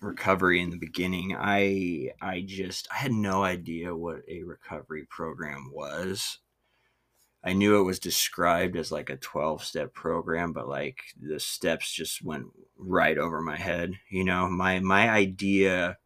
recovery 0.00 0.60
in 0.60 0.70
the 0.70 0.78
beginning, 0.78 1.36
I 1.38 2.12
I 2.20 2.42
just 2.46 2.88
I 2.92 2.96
had 2.96 3.12
no 3.12 3.44
idea 3.44 3.94
what 3.94 4.22
a 4.28 4.42
recovery 4.44 5.06
program 5.08 5.70
was. 5.72 6.38
I 7.44 7.52
knew 7.52 7.78
it 7.78 7.84
was 7.84 8.00
described 8.00 8.76
as 8.76 8.90
like 8.90 9.08
a 9.08 9.16
12 9.16 9.64
step 9.64 9.94
program, 9.94 10.52
but 10.52 10.68
like 10.68 10.98
the 11.20 11.38
steps 11.38 11.92
just 11.92 12.22
went 12.24 12.46
right 12.78 13.18
over 13.18 13.40
my 13.40 13.56
head. 13.56 13.92
You 14.10 14.24
know, 14.24 14.48
my 14.48 14.80
my 14.80 15.08
idea 15.08 15.98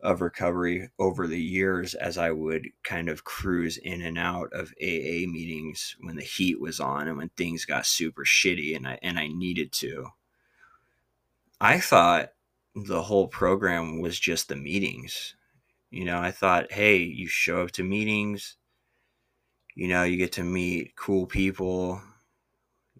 of 0.00 0.20
recovery 0.20 0.90
over 0.98 1.28
the 1.28 1.40
years 1.40 1.94
as 1.94 2.18
I 2.18 2.32
would 2.32 2.68
kind 2.82 3.08
of 3.08 3.22
cruise 3.22 3.76
in 3.76 4.02
and 4.02 4.18
out 4.18 4.52
of 4.52 4.74
AA 4.82 5.28
meetings 5.28 5.96
when 6.00 6.16
the 6.16 6.24
heat 6.24 6.60
was 6.60 6.80
on 6.80 7.06
and 7.06 7.16
when 7.16 7.28
things 7.30 7.64
got 7.64 7.86
super 7.86 8.24
shitty 8.24 8.74
and 8.74 8.86
I 8.86 8.98
and 9.02 9.18
I 9.18 9.28
needed 9.28 9.72
to. 9.74 10.08
I 11.60 11.78
thought 11.78 12.30
the 12.74 13.02
whole 13.02 13.28
program 13.28 14.00
was 14.00 14.18
just 14.18 14.48
the 14.48 14.56
meetings. 14.56 15.36
You 15.90 16.04
know, 16.04 16.18
I 16.18 16.30
thought, 16.30 16.72
hey, 16.72 16.96
you 16.96 17.28
show 17.28 17.62
up 17.62 17.70
to 17.72 17.84
meetings, 17.84 18.56
you 19.74 19.88
know, 19.88 20.02
you 20.02 20.16
get 20.16 20.32
to 20.32 20.42
meet 20.42 20.96
cool 20.96 21.26
people, 21.26 22.02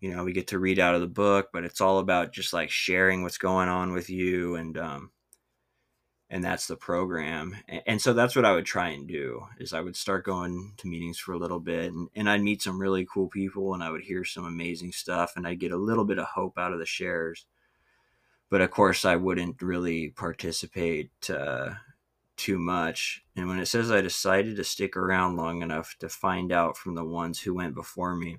you 0.03 0.13
know, 0.13 0.25
we 0.25 0.33
get 0.33 0.49
to 0.49 0.59
read 0.59 0.81
out 0.81 0.97
of 0.97 1.01
the 1.01 1.07
book, 1.07 1.51
but 1.53 1.65
it's 1.65 1.81
all 1.81 2.01
about 2.01 2.33
just 2.33 2.53
like 2.53 2.71
sharing 2.71 3.23
what's 3.23 3.39
going 3.39 3.69
on 3.69 3.93
with 3.93 4.11
you 4.11 4.57
and 4.57 4.77
um 4.77 5.13
and 6.29 6.43
that's 6.43 6.67
the 6.67 6.77
program. 6.77 7.55
And 7.87 8.01
so 8.01 8.13
that's 8.13 8.35
what 8.35 8.45
i 8.45 8.53
would 8.53 8.65
try 8.67 8.89
and 8.89 9.07
do 9.07 9.47
is 9.61 9.73
i 9.73 9.81
would 9.81 9.95
start 9.95 10.25
going 10.25 10.73
to 10.79 10.89
meetings 10.89 11.19
for 11.19 11.33
a 11.33 11.39
little 11.39 11.61
bit 11.61 11.93
and, 11.93 12.09
and 12.17 12.29
i'd 12.29 12.43
meet 12.43 12.63
some 12.63 12.81
really 12.81 13.07
cool 13.07 13.29
people 13.29 13.75
and 13.75 13.83
i 13.83 13.91
would 13.91 14.03
hear 14.03 14.25
some 14.25 14.45
amazing 14.45 14.93
stuff 14.93 15.35
and 15.37 15.47
i'd 15.47 15.61
get 15.61 15.73
a 15.73 15.77
little 15.77 16.05
bit 16.05 16.19
of 16.19 16.27
hope 16.27 16.59
out 16.59 16.73
of 16.73 16.81
the 16.81 16.87
shares. 16.87 17.47
But 18.51 18.61
of 18.61 18.73
course 18.73 19.05
i 19.05 19.15
wouldn't 19.15 19.63
really 19.63 20.09
participate 20.09 21.13
uh, 21.31 21.75
too 22.37 22.59
much. 22.59 23.23
And 23.37 23.47
when 23.47 23.61
it 23.61 23.67
says 23.67 23.93
i 23.93 24.01
decided 24.01 24.57
to 24.57 24.65
stick 24.65 24.97
around 24.97 25.37
long 25.37 25.63
enough 25.63 25.95
to 26.01 26.09
find 26.09 26.51
out 26.51 26.77
from 26.77 26.97
the 26.97 27.05
ones 27.05 27.39
who 27.39 27.55
went 27.55 27.77
before 27.77 28.17
me 28.17 28.39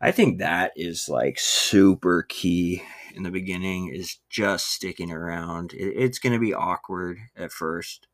I 0.00 0.12
think 0.12 0.38
that 0.38 0.72
is 0.76 1.08
like 1.08 1.38
super 1.38 2.22
key 2.22 2.82
in 3.14 3.22
the 3.22 3.30
beginning 3.30 3.88
is 3.88 4.18
just 4.30 4.68
sticking 4.68 5.10
around. 5.12 5.72
It, 5.74 5.94
it's 5.96 6.18
going 6.18 6.32
to 6.32 6.38
be 6.38 6.54
awkward 6.54 7.18
at 7.36 7.52
first. 7.52 8.06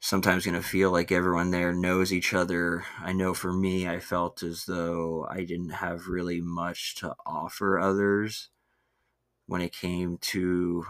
sometimes 0.00 0.44
going 0.46 0.54
to 0.60 0.66
feel 0.66 0.90
like 0.90 1.12
everyone 1.12 1.50
there 1.50 1.72
knows 1.72 2.12
each 2.12 2.32
other. 2.34 2.84
I 3.00 3.12
know 3.12 3.34
for 3.34 3.52
me, 3.52 3.86
I 3.88 4.00
felt 4.00 4.42
as 4.42 4.64
though 4.64 5.26
I 5.30 5.44
didn't 5.44 5.70
have 5.70 6.06
really 6.06 6.40
much 6.40 6.94
to 6.96 7.14
offer 7.26 7.78
others 7.78 8.48
when 9.46 9.60
it 9.60 9.72
came 9.72 10.18
to 10.18 10.84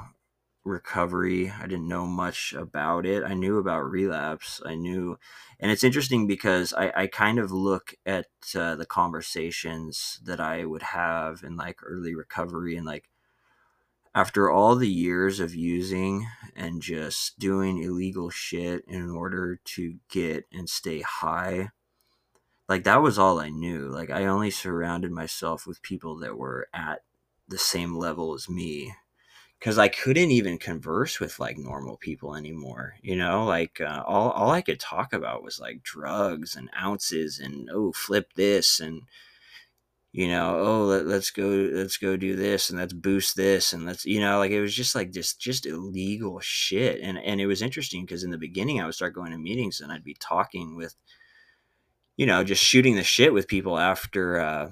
recovery. 0.64 1.50
I 1.50 1.66
didn't 1.66 1.88
know 1.88 2.06
much 2.06 2.52
about 2.52 3.06
it. 3.06 3.24
I 3.24 3.34
knew 3.34 3.58
about 3.58 3.90
relapse. 3.90 4.60
I 4.64 4.74
knew, 4.74 5.18
and 5.58 5.70
it's 5.70 5.84
interesting 5.84 6.26
because 6.26 6.72
I, 6.72 6.92
I 6.94 7.06
kind 7.06 7.38
of 7.38 7.50
look 7.50 7.94
at 8.04 8.26
uh, 8.54 8.76
the 8.76 8.86
conversations 8.86 10.20
that 10.24 10.40
I 10.40 10.64
would 10.64 10.82
have 10.82 11.42
in 11.42 11.56
like 11.56 11.80
early 11.82 12.14
recovery 12.14 12.76
and 12.76 12.86
like 12.86 13.08
after 14.14 14.50
all 14.50 14.74
the 14.74 14.88
years 14.88 15.40
of 15.40 15.54
using 15.54 16.26
and 16.56 16.82
just 16.82 17.38
doing 17.38 17.82
illegal 17.82 18.28
shit 18.28 18.84
in 18.86 19.10
order 19.10 19.60
to 19.64 19.94
get 20.08 20.46
and 20.52 20.68
stay 20.68 21.00
high, 21.00 21.70
like 22.68 22.84
that 22.84 23.02
was 23.02 23.18
all 23.18 23.38
I 23.38 23.48
knew. 23.50 23.88
Like 23.88 24.10
I 24.10 24.26
only 24.26 24.50
surrounded 24.50 25.10
myself 25.12 25.66
with 25.66 25.82
people 25.82 26.18
that 26.18 26.36
were 26.36 26.68
at 26.74 27.02
the 27.48 27.58
same 27.58 27.96
level 27.96 28.34
as 28.34 28.48
me 28.48 28.94
because 29.60 29.76
I 29.78 29.88
couldn't 29.88 30.30
even 30.30 30.56
converse 30.56 31.20
with 31.20 31.38
like 31.38 31.58
normal 31.58 31.98
people 31.98 32.34
anymore. 32.34 32.94
You 33.02 33.14
know, 33.16 33.44
like 33.44 33.80
uh, 33.80 34.02
all 34.06 34.30
all 34.30 34.50
I 34.50 34.62
could 34.62 34.80
talk 34.80 35.12
about 35.12 35.42
was 35.42 35.60
like 35.60 35.82
drugs 35.82 36.56
and 36.56 36.70
ounces 36.80 37.38
and 37.38 37.68
oh 37.72 37.92
flip 37.92 38.32
this 38.34 38.80
and 38.80 39.02
you 40.12 40.26
know 40.28 40.56
oh 40.58 40.84
let, 40.86 41.06
us 41.06 41.30
go 41.30 41.46
let's 41.72 41.96
go 41.96 42.16
do 42.16 42.34
this 42.34 42.68
and 42.70 42.78
let's 42.78 42.92
boost 42.92 43.36
this 43.36 43.72
and 43.72 43.86
let's 43.86 44.04
you 44.04 44.20
know 44.20 44.38
like 44.38 44.50
it 44.50 44.60
was 44.60 44.74
just 44.74 44.94
like 44.94 45.12
just 45.12 45.40
just 45.40 45.66
illegal 45.66 46.40
shit 46.40 47.00
and 47.00 47.16
and 47.18 47.40
it 47.40 47.46
was 47.46 47.62
interesting 47.62 48.04
because 48.04 48.24
in 48.24 48.30
the 48.30 48.38
beginning 48.38 48.80
I 48.80 48.86
would 48.86 48.94
start 48.94 49.14
going 49.14 49.30
to 49.30 49.38
meetings 49.38 49.80
and 49.80 49.92
I'd 49.92 50.02
be 50.02 50.16
talking 50.18 50.74
with 50.74 50.96
you 52.16 52.26
know 52.26 52.42
just 52.42 52.62
shooting 52.62 52.96
the 52.96 53.04
shit 53.04 53.32
with 53.32 53.46
people 53.46 53.78
after 53.78 54.40
uh 54.40 54.70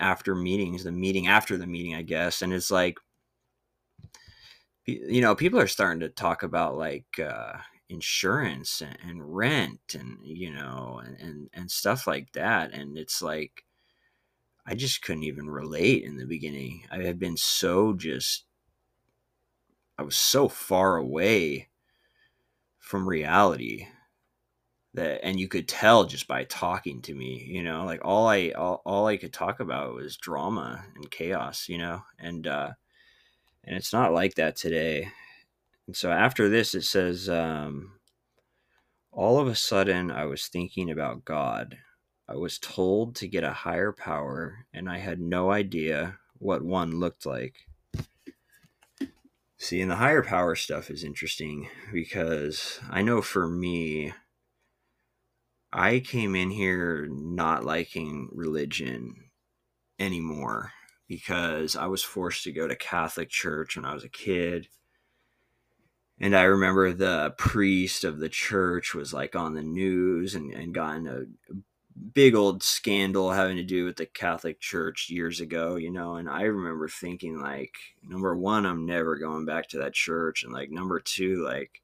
after 0.00 0.34
meetings 0.34 0.84
the 0.84 0.92
meeting 0.92 1.26
after 1.26 1.58
the 1.58 1.66
meeting 1.66 1.94
I 1.94 2.02
guess 2.02 2.40
and 2.40 2.52
it's 2.52 2.70
like 2.70 2.96
you 4.86 5.20
know 5.20 5.34
people 5.34 5.58
are 5.60 5.66
starting 5.66 6.00
to 6.00 6.08
talk 6.08 6.42
about 6.42 6.76
like 6.76 7.06
uh 7.20 7.54
insurance 7.88 8.80
and, 8.82 8.98
and 9.08 9.36
rent 9.36 9.94
and 9.94 10.18
you 10.22 10.52
know 10.52 11.00
and, 11.04 11.16
and 11.20 11.50
and 11.54 11.70
stuff 11.70 12.06
like 12.06 12.32
that 12.32 12.72
and 12.74 12.98
it's 12.98 13.22
like 13.22 13.64
I 14.66 14.74
just 14.74 15.02
couldn't 15.02 15.24
even 15.24 15.48
relate 15.48 16.04
in 16.04 16.18
the 16.18 16.24
beginning. 16.26 16.86
I 16.90 16.98
had 16.98 17.18
been 17.18 17.36
so 17.36 17.94
just, 17.94 18.44
I 19.98 20.02
was 20.02 20.16
so 20.16 20.48
far 20.48 20.96
away 20.96 21.68
from 22.78 23.06
reality 23.06 23.88
that, 24.94 25.20
and 25.24 25.38
you 25.38 25.48
could 25.48 25.68
tell 25.68 26.04
just 26.04 26.26
by 26.26 26.44
talking 26.44 27.02
to 27.02 27.14
me, 27.14 27.44
you 27.48 27.62
know, 27.62 27.84
like 27.84 28.00
all 28.04 28.26
I, 28.28 28.50
all, 28.50 28.82
all 28.84 29.06
I 29.06 29.16
could 29.16 29.32
talk 29.32 29.60
about 29.60 29.94
was 29.94 30.16
drama 30.16 30.84
and 30.94 31.10
chaos, 31.10 31.68
you 31.68 31.78
know, 31.78 32.02
and, 32.18 32.46
uh, 32.46 32.72
and 33.66 33.76
it's 33.76 33.92
not 33.92 34.12
like 34.12 34.34
that 34.34 34.56
today. 34.56 35.10
And 35.86 35.96
so 35.96 36.10
after 36.10 36.48
this, 36.48 36.74
it 36.74 36.82
says, 36.82 37.28
um, 37.28 37.92
all 39.12 39.38
of 39.38 39.48
a 39.48 39.54
sudden 39.54 40.10
I 40.10 40.24
was 40.26 40.46
thinking 40.46 40.90
about 40.90 41.24
God 41.24 41.78
I 42.28 42.34
was 42.34 42.58
told 42.58 43.14
to 43.16 43.28
get 43.28 43.44
a 43.44 43.52
higher 43.52 43.92
power, 43.92 44.66
and 44.72 44.90
I 44.90 44.98
had 44.98 45.20
no 45.20 45.52
idea 45.52 46.18
what 46.38 46.64
one 46.64 46.98
looked 46.98 47.24
like. 47.24 47.68
See, 49.58 49.80
and 49.80 49.90
the 49.90 49.96
higher 49.96 50.24
power 50.24 50.56
stuff 50.56 50.90
is 50.90 51.04
interesting 51.04 51.68
because 51.92 52.80
I 52.90 53.02
know 53.02 53.22
for 53.22 53.46
me, 53.46 54.12
I 55.72 56.00
came 56.00 56.34
in 56.34 56.50
here 56.50 57.06
not 57.08 57.64
liking 57.64 58.28
religion 58.32 59.30
anymore 60.00 60.72
because 61.08 61.76
I 61.76 61.86
was 61.86 62.02
forced 62.02 62.44
to 62.44 62.52
go 62.52 62.66
to 62.66 62.76
Catholic 62.76 63.28
church 63.28 63.76
when 63.76 63.84
I 63.84 63.94
was 63.94 64.04
a 64.04 64.08
kid. 64.08 64.68
And 66.18 66.34
I 66.34 66.44
remember 66.44 66.92
the 66.92 67.34
priest 67.36 68.04
of 68.04 68.18
the 68.18 68.28
church 68.28 68.94
was 68.94 69.12
like 69.12 69.36
on 69.36 69.54
the 69.54 69.62
news 69.62 70.34
and, 70.34 70.52
and 70.52 70.74
got 70.74 70.96
in 70.96 71.06
a 71.06 71.54
big 72.14 72.34
old 72.34 72.62
scandal 72.62 73.32
having 73.32 73.56
to 73.56 73.62
do 73.62 73.84
with 73.84 73.96
the 73.96 74.06
Catholic 74.06 74.60
Church 74.60 75.08
years 75.10 75.40
ago, 75.40 75.76
you 75.76 75.90
know, 75.90 76.16
and 76.16 76.28
I 76.28 76.42
remember 76.42 76.88
thinking 76.88 77.40
like 77.40 77.74
number 78.02 78.36
1 78.36 78.66
I'm 78.66 78.86
never 78.86 79.16
going 79.16 79.44
back 79.44 79.68
to 79.68 79.78
that 79.78 79.94
church. 79.94 80.42
And 80.42 80.52
like 80.52 80.70
number 80.70 81.00
2 81.00 81.44
like 81.44 81.82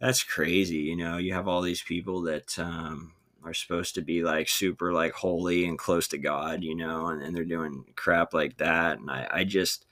that's 0.00 0.22
crazy, 0.22 0.78
you 0.78 0.96
know, 0.96 1.18
you 1.18 1.32
have 1.34 1.48
all 1.48 1.62
these 1.62 1.82
people 1.82 2.22
that 2.22 2.58
um 2.58 3.12
are 3.44 3.54
supposed 3.54 3.94
to 3.94 4.02
be 4.02 4.22
like 4.22 4.48
super 4.48 4.92
like 4.92 5.12
holy 5.12 5.64
and 5.64 5.78
close 5.78 6.08
to 6.08 6.18
God, 6.18 6.62
you 6.62 6.74
know, 6.74 7.08
and, 7.08 7.22
and 7.22 7.34
they're 7.34 7.44
doing 7.44 7.84
crap 7.96 8.34
like 8.34 8.58
that 8.58 8.98
and 8.98 9.10
I 9.10 9.28
I 9.30 9.44
just 9.44 9.86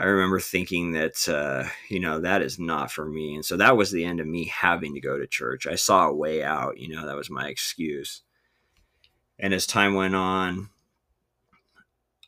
I 0.00 0.04
remember 0.04 0.38
thinking 0.38 0.92
that, 0.92 1.28
uh, 1.28 1.68
you 1.88 1.98
know, 1.98 2.20
that 2.20 2.40
is 2.40 2.56
not 2.56 2.92
for 2.92 3.04
me. 3.04 3.34
And 3.34 3.44
so 3.44 3.56
that 3.56 3.76
was 3.76 3.90
the 3.90 4.04
end 4.04 4.20
of 4.20 4.28
me 4.28 4.44
having 4.44 4.94
to 4.94 5.00
go 5.00 5.18
to 5.18 5.26
church. 5.26 5.66
I 5.66 5.74
saw 5.74 6.06
a 6.06 6.14
way 6.14 6.44
out, 6.44 6.78
you 6.78 6.88
know, 6.88 7.04
that 7.04 7.16
was 7.16 7.28
my 7.28 7.48
excuse. 7.48 8.22
And 9.40 9.52
as 9.52 9.66
time 9.66 9.94
went 9.94 10.14
on, 10.14 10.68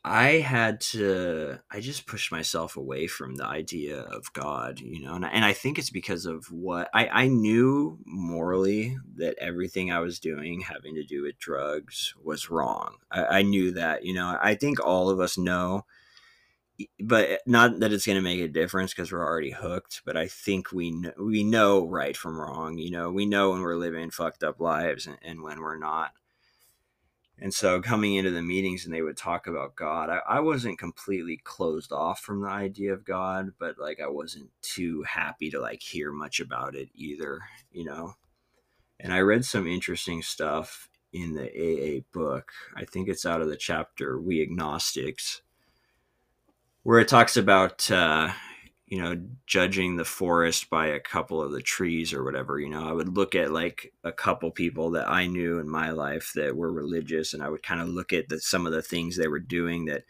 I 0.03 0.39
had 0.39 0.81
to, 0.81 1.59
I 1.69 1.79
just 1.79 2.07
pushed 2.07 2.31
myself 2.31 2.75
away 2.75 3.05
from 3.05 3.35
the 3.35 3.45
idea 3.45 3.99
of 3.99 4.33
God, 4.33 4.79
you 4.79 4.99
know, 4.99 5.13
and 5.13 5.23
I, 5.25 5.29
and 5.29 5.45
I 5.45 5.53
think 5.53 5.77
it's 5.77 5.91
because 5.91 6.25
of 6.25 6.51
what 6.51 6.89
I, 6.91 7.07
I 7.07 7.27
knew 7.27 7.99
morally 8.05 8.97
that 9.17 9.35
everything 9.39 9.91
I 9.91 9.99
was 9.99 10.19
doing 10.19 10.61
having 10.61 10.95
to 10.95 11.03
do 11.03 11.21
with 11.21 11.37
drugs 11.37 12.15
was 12.23 12.49
wrong. 12.49 12.95
I, 13.11 13.25
I 13.25 13.41
knew 13.43 13.71
that, 13.73 14.03
you 14.03 14.13
know, 14.13 14.37
I 14.41 14.55
think 14.55 14.83
all 14.83 15.09
of 15.09 15.19
us 15.19 15.37
know 15.37 15.85
but 16.99 17.41
not 17.45 17.79
that 17.79 17.91
it's 17.91 18.05
going 18.05 18.17
to 18.17 18.21
make 18.21 18.39
a 18.39 18.47
difference 18.47 18.93
because 18.93 19.11
we're 19.11 19.25
already 19.25 19.51
hooked. 19.51 20.01
But 20.05 20.17
I 20.17 20.27
think 20.27 20.71
we 20.71 20.91
know, 20.91 21.11
we 21.17 21.43
know 21.43 21.85
right 21.85 22.15
from 22.15 22.39
wrong. 22.39 22.77
You 22.77 22.91
know, 22.91 23.11
we 23.11 23.25
know 23.25 23.51
when 23.51 23.61
we're 23.61 23.75
living 23.75 24.11
fucked 24.11 24.43
up 24.43 24.59
lives 24.59 25.07
and, 25.07 25.17
and 25.21 25.41
when 25.41 25.59
we're 25.59 25.77
not. 25.77 26.11
And 27.41 27.53
so 27.53 27.81
coming 27.81 28.15
into 28.15 28.29
the 28.29 28.43
meetings 28.43 28.85
and 28.85 28.93
they 28.93 29.01
would 29.01 29.17
talk 29.17 29.47
about 29.47 29.75
God, 29.75 30.09
I, 30.09 30.19
I 30.27 30.39
wasn't 30.41 30.77
completely 30.77 31.41
closed 31.43 31.91
off 31.91 32.19
from 32.19 32.41
the 32.41 32.47
idea 32.47 32.93
of 32.93 33.03
God, 33.03 33.53
but 33.59 33.79
like 33.79 33.99
I 33.99 34.07
wasn't 34.07 34.49
too 34.61 35.03
happy 35.03 35.49
to 35.49 35.59
like 35.59 35.81
hear 35.81 36.11
much 36.11 36.39
about 36.39 36.75
it 36.75 36.89
either, 36.93 37.41
you 37.71 37.83
know. 37.83 38.13
And 38.99 39.11
I 39.11 39.19
read 39.19 39.43
some 39.43 39.65
interesting 39.65 40.21
stuff 40.21 40.87
in 41.11 41.33
the 41.33 41.49
AA 41.49 42.01
book. 42.13 42.51
I 42.75 42.85
think 42.85 43.09
it's 43.09 43.25
out 43.25 43.41
of 43.41 43.49
the 43.49 43.57
chapter 43.57 44.21
We 44.21 44.41
Agnostics 44.43 45.41
where 46.83 46.99
it 46.99 47.07
talks 47.07 47.37
about 47.37 47.89
uh, 47.91 48.31
you 48.91 49.01
know 49.01 49.17
judging 49.47 49.95
the 49.95 50.05
forest 50.05 50.69
by 50.69 50.87
a 50.87 50.99
couple 50.99 51.41
of 51.41 51.53
the 51.53 51.61
trees 51.61 52.13
or 52.13 52.23
whatever 52.25 52.59
you 52.59 52.69
know 52.69 52.87
i 52.87 52.91
would 52.91 53.17
look 53.17 53.33
at 53.33 53.49
like 53.49 53.91
a 54.03 54.11
couple 54.11 54.51
people 54.51 54.91
that 54.91 55.09
i 55.09 55.25
knew 55.25 55.59
in 55.59 55.67
my 55.69 55.91
life 55.91 56.33
that 56.35 56.55
were 56.55 56.71
religious 56.71 57.33
and 57.33 57.41
i 57.41 57.49
would 57.49 57.63
kind 57.63 57.81
of 57.81 57.87
look 57.87 58.11
at 58.13 58.27
the, 58.27 58.39
some 58.39 58.67
of 58.67 58.73
the 58.73 58.81
things 58.81 59.15
they 59.15 59.29
were 59.29 59.39
doing 59.39 59.85
that 59.85 60.03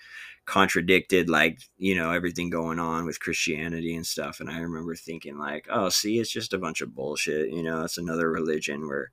contradicted 0.45 1.29
like 1.29 1.59
you 1.77 1.95
know 1.95 2.11
everything 2.11 2.49
going 2.49 2.79
on 2.79 3.05
with 3.05 3.19
christianity 3.19 3.95
and 3.95 4.07
stuff 4.07 4.39
and 4.39 4.49
i 4.49 4.59
remember 4.59 4.95
thinking 4.95 5.37
like 5.37 5.67
oh 5.69 5.87
see 5.87 6.17
it's 6.19 6.31
just 6.31 6.51
a 6.51 6.57
bunch 6.57 6.81
of 6.81 6.95
bullshit 6.95 7.49
you 7.49 7.61
know 7.61 7.83
it's 7.83 7.99
another 7.99 8.29
religion 8.31 8.87
where 8.87 9.11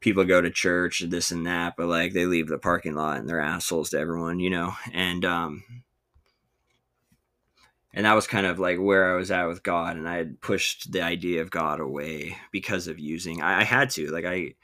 people 0.00 0.24
go 0.24 0.40
to 0.40 0.50
church 0.50 1.02
this 1.08 1.32
and 1.32 1.44
that 1.44 1.74
but 1.76 1.88
like 1.88 2.12
they 2.12 2.24
leave 2.24 2.46
the 2.46 2.58
parking 2.58 2.94
lot 2.94 3.18
and 3.18 3.28
they're 3.28 3.40
assholes 3.40 3.90
to 3.90 3.98
everyone 3.98 4.38
you 4.38 4.50
know 4.50 4.72
and 4.92 5.24
um 5.24 5.64
and 7.94 8.04
that 8.04 8.14
was 8.14 8.26
kind 8.26 8.44
of 8.44 8.58
like 8.58 8.78
where 8.78 9.12
I 9.12 9.16
was 9.16 9.30
at 9.30 9.46
with 9.46 9.62
God, 9.62 9.96
and 9.96 10.08
I 10.08 10.16
had 10.16 10.40
pushed 10.40 10.90
the 10.90 11.02
idea 11.02 11.42
of 11.42 11.50
God 11.50 11.80
away 11.80 12.36
because 12.50 12.88
of 12.88 12.98
using. 12.98 13.40
I, 13.40 13.60
I 13.60 13.64
had 13.64 13.90
to 13.90 14.10
like 14.10 14.24
I, 14.24 14.54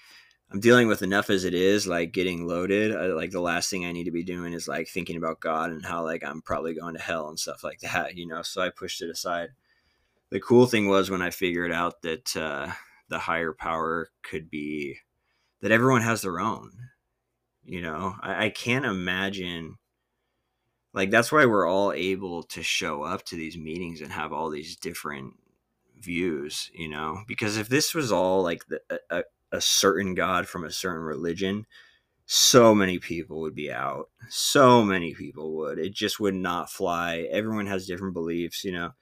I'm 0.50 0.58
dealing 0.58 0.88
with 0.88 1.02
enough 1.02 1.30
as 1.30 1.44
it 1.44 1.54
is, 1.54 1.87
like 1.87 2.12
getting 2.12 2.46
loaded. 2.46 2.94
I, 2.94 3.06
like 3.06 3.30
the 3.30 3.40
last 3.40 3.70
thing 3.70 3.87
I 3.87 3.92
need 3.92 4.04
to 4.04 4.10
be 4.10 4.25
doing 4.25 4.52
is 4.52 4.66
like 4.66 4.88
thinking 4.88 5.16
about 5.16 5.40
God 5.40 5.70
and 5.70 5.87
how 5.87 6.02
like 6.02 6.25
I'm 6.25 6.42
probably 6.42 6.75
going 6.75 6.94
to 6.94 7.00
hell 7.00 7.28
and 7.28 7.38
stuff 7.38 7.62
like 7.62 7.78
that, 7.80 8.16
you 8.16 8.26
know. 8.26 8.42
So 8.42 8.60
I 8.60 8.70
pushed 8.70 9.00
it 9.00 9.10
aside. 9.10 9.50
The 10.30 10.40
cool 10.40 10.66
thing 10.66 10.88
was 10.88 11.08
when 11.08 11.22
I 11.22 11.30
figured 11.30 11.72
out 11.72 12.02
that 12.02 12.37
uh, 12.37 12.72
the 13.08 13.18
higher 13.20 13.52
power 13.52 14.10
could 14.22 14.50
be 14.50 14.99
that 15.60 15.70
everyone 15.70 16.02
has 16.02 16.22
their 16.22 16.40
own. 16.40 16.72
You 17.62 17.82
know, 17.82 18.16
I, 18.20 18.46
I 18.46 18.50
can't 18.50 18.84
imagine 18.84 19.76
like 20.92 21.11
that's 21.11 21.32
why 21.32 21.47
we're 21.47 21.68
all 21.68 21.92
able 21.92 22.42
to 22.44 22.62
show 22.62 23.02
up 23.02 23.25
to 23.25 23.37
these 23.37 23.56
meetings 23.56 24.00
and 24.00 24.12
have 24.12 24.32
all 24.32 24.50
these 24.50 24.76
different 24.76 25.35
views 26.00 26.70
you 26.75 26.88
know? 26.88 27.23
Because 27.28 27.56
if 27.56 27.68
this 27.68 27.94
was 27.94 28.11
all 28.12 28.42
like 28.42 28.64
the, 28.68 28.80
a, 29.11 29.25
a 29.52 29.61
certain 29.61 30.14
god 30.14 30.49
from 30.49 30.64
a 30.64 30.70
certain 30.70 31.02
religion 31.02 31.66
so 32.26 32.75
many 32.75 32.99
people 32.99 33.40
would 33.40 33.54
be 33.56 33.73
out. 33.73 34.09
So 34.28 34.85
many 34.85 35.14
people 35.14 35.56
would. 35.56 35.78
It 35.80 35.94
just 35.94 36.20
would 36.20 36.35
not 36.35 36.70
fly. 36.70 37.28
Everyone 37.30 37.66
has 37.66 37.87
different 37.87 38.14
beliefs 38.14 38.64
you 38.64 38.73
know? 38.73 38.92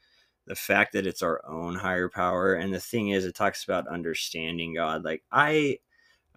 The 0.47 0.57
fact 0.57 0.95
that 0.95 1.07
it's 1.07 1.23
our 1.23 1.43
own 1.47 1.77
higher 1.77 2.09
power 2.09 2.55
and 2.55 2.73
the 2.75 2.81
thing 2.81 3.11
is 3.11 3.25
it 3.27 3.35
talks 3.35 3.65
about 3.65 3.89
understanding 3.89 4.75
god. 4.75 5.05
Like 5.05 5.23
i 5.33 5.79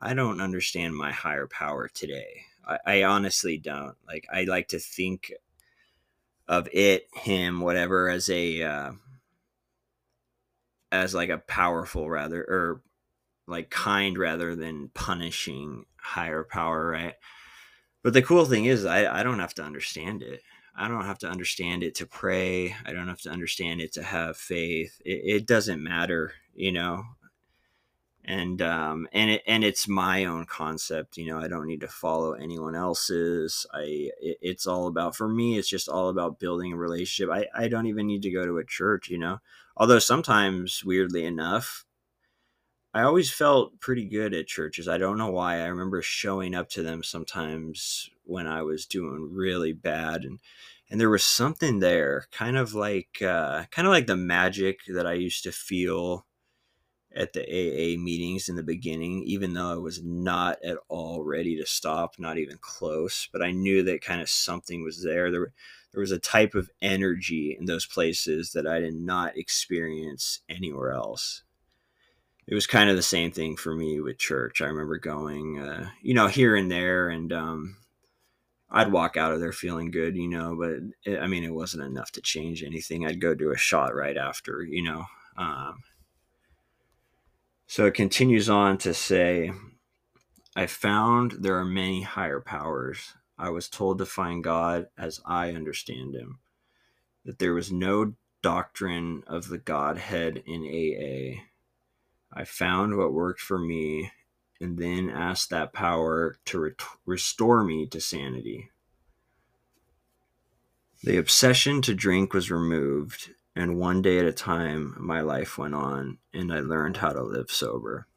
i 0.01 0.13
don't 0.13 0.41
understand 0.41 0.95
my 0.95 1.11
higher 1.11 1.47
power 1.47 1.89
today 1.93 2.43
i, 2.67 2.77
I 2.85 3.03
honestly 3.03 3.57
don't 3.57 3.95
like 4.07 4.27
i 4.31 4.43
like 4.43 4.69
to 4.69 4.79
think 4.79 5.31
of 6.47 6.67
it 6.73 7.07
him 7.13 7.61
whatever 7.61 8.09
as 8.09 8.29
a 8.29 8.61
uh, 8.61 8.91
as 10.91 11.15
like 11.15 11.29
a 11.29 11.37
powerful 11.37 12.09
rather 12.09 12.41
or 12.43 12.81
like 13.47 13.69
kind 13.69 14.17
rather 14.17 14.55
than 14.55 14.89
punishing 14.93 15.85
higher 15.97 16.43
power 16.43 16.87
right 16.87 17.15
but 18.03 18.13
the 18.13 18.21
cool 18.21 18.45
thing 18.45 18.65
is 18.65 18.85
i 18.85 19.19
i 19.19 19.23
don't 19.23 19.39
have 19.39 19.53
to 19.53 19.63
understand 19.63 20.21
it 20.21 20.41
I 20.75 20.87
don't 20.87 21.05
have 21.05 21.19
to 21.19 21.29
understand 21.29 21.83
it 21.83 21.95
to 21.95 22.05
pray. 22.05 22.75
I 22.85 22.93
don't 22.93 23.07
have 23.07 23.21
to 23.21 23.29
understand 23.29 23.81
it 23.81 23.93
to 23.93 24.03
have 24.03 24.37
faith. 24.37 25.01
It, 25.05 25.21
it 25.23 25.45
doesn't 25.45 25.83
matter, 25.83 26.33
you 26.53 26.71
know. 26.71 27.03
And 28.23 28.61
um, 28.61 29.07
and 29.11 29.31
it 29.31 29.43
and 29.47 29.63
it's 29.63 29.87
my 29.87 30.25
own 30.25 30.45
concept, 30.45 31.17
you 31.17 31.25
know. 31.25 31.39
I 31.39 31.47
don't 31.47 31.65
need 31.65 31.81
to 31.81 31.87
follow 31.87 32.33
anyone 32.33 32.75
else's. 32.75 33.65
I 33.73 34.11
it, 34.21 34.37
it's 34.41 34.67
all 34.67 34.87
about 34.87 35.15
for 35.15 35.27
me. 35.27 35.57
It's 35.57 35.67
just 35.67 35.89
all 35.89 36.09
about 36.09 36.39
building 36.39 36.71
a 36.73 36.77
relationship. 36.77 37.33
I 37.33 37.47
I 37.53 37.67
don't 37.67 37.87
even 37.87 38.05
need 38.05 38.21
to 38.23 38.31
go 38.31 38.45
to 38.45 38.59
a 38.59 38.65
church, 38.65 39.09
you 39.09 39.17
know. 39.17 39.39
Although 39.75 39.99
sometimes, 39.99 40.83
weirdly 40.85 41.25
enough, 41.25 41.85
I 42.93 43.03
always 43.03 43.31
felt 43.31 43.79
pretty 43.79 44.05
good 44.05 44.33
at 44.33 44.47
churches. 44.47 44.87
I 44.87 44.97
don't 44.97 45.17
know 45.17 45.31
why. 45.31 45.59
I 45.61 45.67
remember 45.67 46.01
showing 46.01 46.53
up 46.53 46.69
to 46.69 46.83
them 46.83 47.03
sometimes 47.03 48.09
when 48.23 48.47
I 48.47 48.61
was 48.63 48.85
doing 48.85 49.29
really 49.33 49.73
bad 49.73 50.23
and 50.25 50.39
and 50.89 50.99
there 50.99 51.09
was 51.09 51.23
something 51.25 51.79
there, 51.79 52.25
kind 52.33 52.57
of 52.57 52.73
like 52.73 53.21
uh, 53.21 53.63
kind 53.71 53.87
of 53.87 53.93
like 53.93 54.07
the 54.07 54.17
magic 54.17 54.81
that 54.89 55.07
I 55.07 55.13
used 55.13 55.43
to 55.43 55.51
feel 55.53 56.25
at 57.15 57.33
the 57.33 57.41
AA 57.41 57.99
meetings 57.99 58.49
in 58.49 58.55
the 58.55 58.63
beginning, 58.63 59.23
even 59.23 59.53
though 59.53 59.71
I 59.71 59.75
was 59.75 60.03
not 60.03 60.63
at 60.63 60.77
all 60.87 61.23
ready 61.23 61.57
to 61.57 61.65
stop, 61.65 62.15
not 62.17 62.37
even 62.37 62.57
close. 62.61 63.27
But 63.31 63.41
I 63.41 63.51
knew 63.51 63.83
that 63.83 64.01
kind 64.01 64.21
of 64.21 64.29
something 64.29 64.83
was 64.83 65.03
there. 65.03 65.31
There, 65.31 65.51
there 65.91 66.01
was 66.01 66.11
a 66.11 66.19
type 66.19 66.55
of 66.55 66.69
energy 66.81 67.57
in 67.59 67.65
those 67.65 67.85
places 67.85 68.51
that 68.53 68.65
I 68.65 68.79
did 68.79 68.95
not 68.95 69.37
experience 69.37 70.39
anywhere 70.49 70.93
else 70.93 71.43
it 72.47 72.55
was 72.55 72.67
kind 72.67 72.89
of 72.89 72.95
the 72.95 73.01
same 73.01 73.31
thing 73.31 73.55
for 73.55 73.73
me 73.73 74.01
with 74.01 74.17
church. 74.17 74.61
I 74.61 74.65
remember 74.65 74.97
going, 74.97 75.59
uh, 75.59 75.89
you 76.01 76.13
know, 76.13 76.27
here 76.27 76.55
and 76.55 76.69
there, 76.69 77.09
and 77.09 77.31
um, 77.31 77.77
I'd 78.69 78.91
walk 78.91 79.15
out 79.15 79.33
of 79.33 79.39
there 79.39 79.53
feeling 79.53 79.91
good, 79.91 80.17
you 80.17 80.27
know. 80.27 80.57
But 80.59 81.11
it, 81.11 81.19
I 81.19 81.27
mean, 81.27 81.43
it 81.43 81.53
wasn't 81.53 81.83
enough 81.83 82.11
to 82.13 82.21
change 82.21 82.61
anything. 82.61 83.05
I'd 83.05 83.21
go 83.21 83.33
do 83.33 83.51
a 83.51 83.57
shot 83.57 83.95
right 83.95 84.17
after, 84.17 84.63
you 84.63 84.83
know. 84.83 85.05
Um, 85.37 85.83
so 87.71 87.85
it 87.85 87.93
continues 87.93 88.49
on 88.49 88.77
to 88.79 88.93
say, 88.93 89.51
I 90.55 90.65
found 90.65 91.37
there 91.39 91.57
are 91.57 91.65
many 91.65 92.01
higher 92.01 92.41
powers. 92.41 93.13
I 93.37 93.49
was 93.49 93.69
told 93.69 93.97
to 93.99 94.05
find 94.05 94.43
God 94.43 94.87
as 94.97 95.21
I 95.25 95.51
understand 95.51 96.13
Him, 96.13 96.39
that 97.23 97.39
there 97.39 97.53
was 97.53 97.71
no 97.71 98.15
doctrine 98.41 99.23
of 99.25 99.47
the 99.47 99.57
Godhead 99.57 100.43
in 100.45 100.63
AA 100.63 101.43
I 102.33 102.45
found 102.45 102.97
what 102.97 103.13
worked 103.13 103.41
for 103.41 103.59
me 103.59 104.11
and 104.59 104.77
then 104.77 105.09
asked 105.09 105.49
that 105.49 105.73
power 105.73 106.37
to 106.45 106.59
re- 106.59 106.71
restore 107.05 107.63
me 107.63 107.87
to 107.87 107.99
sanity. 107.99 108.69
The 111.03 111.17
obsession 111.17 111.81
to 111.83 111.95
drink 111.95 112.33
was 112.33 112.51
removed, 112.51 113.31
and 113.55 113.77
one 113.77 114.01
day 114.01 114.19
at 114.19 114.25
a 114.25 114.31
time, 114.31 114.95
my 114.99 115.21
life 115.21 115.57
went 115.57 115.75
on, 115.75 116.17
and 116.33 116.53
I 116.53 116.59
learned 116.59 116.97
how 116.97 117.09
to 117.09 117.21
live 117.21 117.51
sober. 117.51 118.07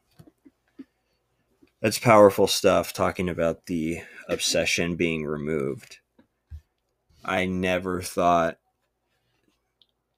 That's 1.80 1.98
powerful 1.98 2.46
stuff 2.46 2.92
talking 2.92 3.28
about 3.28 3.66
the 3.66 4.00
obsession 4.28 4.96
being 4.96 5.26
removed. 5.26 5.98
I 7.24 7.46
never 7.46 8.00
thought 8.00 8.58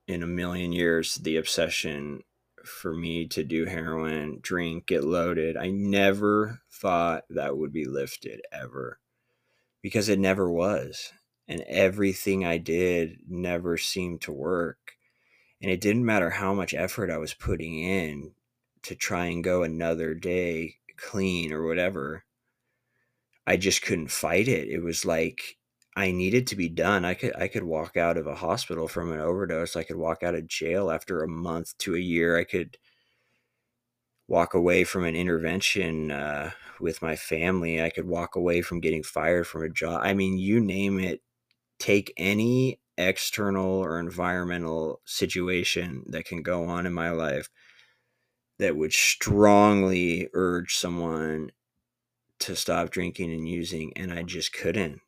in 0.06 0.23
a 0.23 0.26
million 0.28 0.73
years 0.73 1.16
the 1.16 1.37
obsession 1.37 2.23
for 2.64 2.92
me 2.92 3.26
to 3.29 3.44
do 3.44 3.64
heroin, 3.64 4.38
drink, 4.42 4.87
get 4.87 5.05
loaded. 5.05 5.57
I 5.57 5.70
never 5.70 6.61
thought 6.70 7.24
that 7.31 7.57
would 7.57 7.72
be 7.72 7.85
lifted 7.85 8.42
ever 8.52 8.98
because 9.83 10.09
it 10.09 10.18
never 10.18 10.50
was. 10.50 11.12
And 11.48 11.62
everything 11.62 12.44
I 12.44 12.59
did 12.59 13.20
never 13.29 13.76
seemed 13.76 14.20
to 14.22 14.33
work. 14.33 14.95
And 15.61 15.71
it 15.71 15.83
didn't 15.83 16.07
matter 16.07 16.31
how 16.31 16.55
much 16.55 16.73
effort 16.73 17.11
I 17.11 17.19
was 17.19 17.35
putting 17.35 17.79
in 17.79 18.35
to 18.83 18.95
try 18.95 19.27
and 19.27 19.45
go 19.45 19.62
another 19.62 20.14
day 20.14 20.79
clean 20.97 21.53
or 21.53 21.66
whatever. 21.66 22.25
I 23.47 23.57
just 23.57 23.83
couldn't 23.83 24.09
fight 24.11 24.49
it. 24.49 24.69
It 24.69 24.81
was 24.83 25.05
like 25.05 25.57
I 25.97 26.11
needed 26.11 26.47
to 26.49 26.57
be 26.57 26.69
done. 26.69 27.05
I 27.05 27.14
could 27.14 27.35
I 27.37 27.49
could 27.49 27.64
walk 27.64 27.97
out 27.97 28.16
of 28.16 28.27
a 28.27 28.35
hospital 28.35 28.88
from 28.88 29.12
an 29.12 29.21
overdose. 29.21 29.77
I 29.77 29.85
could 29.85 29.97
walk 29.97 30.23
out 30.23 30.35
of 30.35 30.47
jail 30.47 30.90
after 30.90 31.23
a 31.23 31.29
month 31.29 31.77
to 31.79 31.95
a 31.97 31.99
year. 31.99 32.37
I 32.38 32.45
could 32.45 32.79
walk 34.29 34.55
away 34.55 34.85
from 34.85 35.05
an 35.05 35.14
intervention 35.16 36.11
uh, 36.11 36.51
with 36.81 37.03
my 37.03 37.16
family. 37.16 37.83
I 37.83 37.90
could 37.90 38.07
walk 38.07 38.37
away 38.37 38.62
from 38.62 38.81
getting 38.81 39.03
fired 39.03 39.47
from 39.47 39.62
a 39.62 39.69
job. 39.69 40.01
I 40.03 40.14
mean, 40.14 40.38
you 40.38 40.61
name 40.61 40.99
it. 40.99 41.23
Take 41.79 42.12
any 42.16 42.81
external 42.98 43.78
or 43.78 43.98
environmental 43.98 45.00
situation 45.04 46.04
that 46.09 46.24
can 46.24 46.42
go 46.42 46.64
on 46.64 46.87
in 46.87 46.92
my 46.92 47.11
life 47.11 47.48
that 48.59 48.76
would 48.76 48.92
strongly 48.92 50.28
urge 50.32 50.76
someone 50.76 51.50
to 52.38 52.56
stop 52.56 52.90
drinking 52.90 53.32
and 53.32 53.48
using, 53.48 53.92
and 53.96 54.12
I 54.12 54.22
just 54.22 54.52
couldn't. 54.52 55.00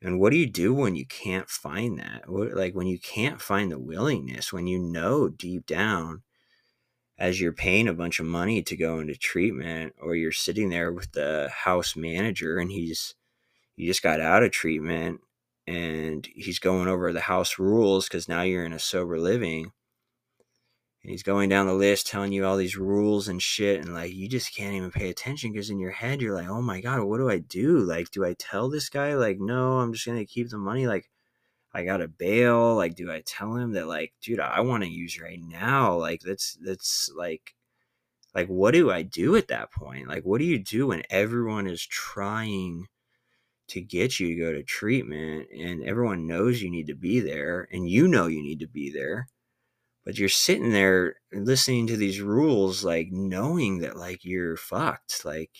And 0.00 0.20
what 0.20 0.30
do 0.30 0.36
you 0.36 0.46
do 0.46 0.72
when 0.72 0.94
you 0.94 1.06
can't 1.06 1.48
find 1.48 1.98
that? 1.98 2.28
What, 2.28 2.54
like 2.54 2.74
when 2.74 2.86
you 2.86 3.00
can't 3.00 3.40
find 3.40 3.70
the 3.70 3.78
willingness, 3.78 4.52
when 4.52 4.66
you 4.66 4.78
know 4.78 5.28
deep 5.28 5.66
down 5.66 6.22
as 7.18 7.40
you're 7.40 7.52
paying 7.52 7.88
a 7.88 7.94
bunch 7.94 8.20
of 8.20 8.26
money 8.26 8.62
to 8.62 8.76
go 8.76 9.00
into 9.00 9.14
treatment 9.14 9.94
or 10.00 10.14
you're 10.14 10.32
sitting 10.32 10.68
there 10.70 10.92
with 10.92 11.12
the 11.12 11.50
house 11.52 11.96
manager 11.96 12.58
and 12.58 12.70
he's 12.70 13.14
you 13.76 13.86
just 13.86 14.02
got 14.02 14.20
out 14.20 14.42
of 14.42 14.50
treatment 14.52 15.20
and 15.68 16.26
he's 16.34 16.58
going 16.58 16.88
over 16.88 17.12
the 17.12 17.20
house 17.20 17.58
rules 17.58 18.08
cuz 18.08 18.26
now 18.26 18.40
you're 18.40 18.64
in 18.64 18.72
a 18.72 18.78
sober 18.78 19.20
living. 19.20 19.72
And 21.02 21.10
he's 21.12 21.22
going 21.22 21.50
down 21.50 21.66
the 21.66 21.74
list 21.74 22.06
telling 22.06 22.32
you 22.32 22.46
all 22.46 22.56
these 22.56 22.76
rules 22.78 23.28
and 23.28 23.42
shit 23.42 23.80
and 23.80 23.92
like 23.92 24.14
you 24.14 24.28
just 24.28 24.54
can't 24.54 24.74
even 24.74 24.90
pay 24.90 25.10
attention 25.10 25.52
because 25.52 25.68
in 25.68 25.78
your 25.78 25.90
head 25.90 26.22
you're 26.22 26.34
like 26.34 26.48
oh 26.48 26.62
my 26.62 26.80
god 26.80 27.02
what 27.02 27.18
do 27.18 27.28
i 27.28 27.38
do? 27.38 27.78
Like 27.80 28.10
do 28.10 28.24
i 28.24 28.34
tell 28.38 28.70
this 28.70 28.88
guy 28.88 29.14
like 29.14 29.38
no 29.40 29.78
i'm 29.80 29.92
just 29.92 30.06
gonna 30.06 30.24
keep 30.24 30.48
the 30.48 30.58
money? 30.58 30.86
Like 30.86 31.10
i 31.74 31.84
gotta 31.84 32.08
bail? 32.08 32.74
Like 32.76 32.94
do 32.96 33.12
i 33.12 33.22
tell 33.26 33.54
him 33.56 33.72
that 33.72 33.88
like 33.88 34.14
dude 34.22 34.40
i 34.40 34.60
want 34.60 34.84
to 34.84 34.90
use 34.90 35.20
right 35.20 35.40
now? 35.40 35.98
Like 35.98 36.22
that's 36.22 36.56
that's 36.62 37.10
like 37.16 37.54
like 38.34 38.48
what 38.48 38.72
do 38.74 38.90
i 38.90 39.02
do 39.02 39.36
at 39.36 39.48
that 39.48 39.72
point? 39.72 40.08
Like 40.08 40.24
what 40.24 40.38
do 40.38 40.44
you 40.44 40.58
do 40.58 40.88
when 40.88 41.02
everyone 41.10 41.66
is 41.66 41.86
trying 41.86 42.88
to 43.68 43.80
get 43.80 44.18
you 44.20 44.28
to 44.28 44.34
go 44.36 44.52
to 44.52 44.62
treatment 44.62 45.48
and 45.52 45.82
everyone 45.84 46.26
knows 46.26 46.62
you 46.62 46.70
need 46.70 46.86
to 46.86 46.94
be 46.94 47.20
there 47.20 47.68
and 47.72 47.88
you 47.88 48.08
know 48.08 48.26
you 48.26 48.42
need 48.42 48.60
to 48.60 48.66
be 48.68 48.90
there 48.90 49.28
but 50.04 50.18
you're 50.18 50.28
sitting 50.28 50.72
there 50.72 51.16
listening 51.32 51.86
to 51.86 51.96
these 51.96 52.20
rules 52.20 52.84
like 52.84 53.08
knowing 53.12 53.78
that 53.80 53.96
like 53.96 54.24
you're 54.24 54.56
fucked 54.56 55.24
like 55.24 55.50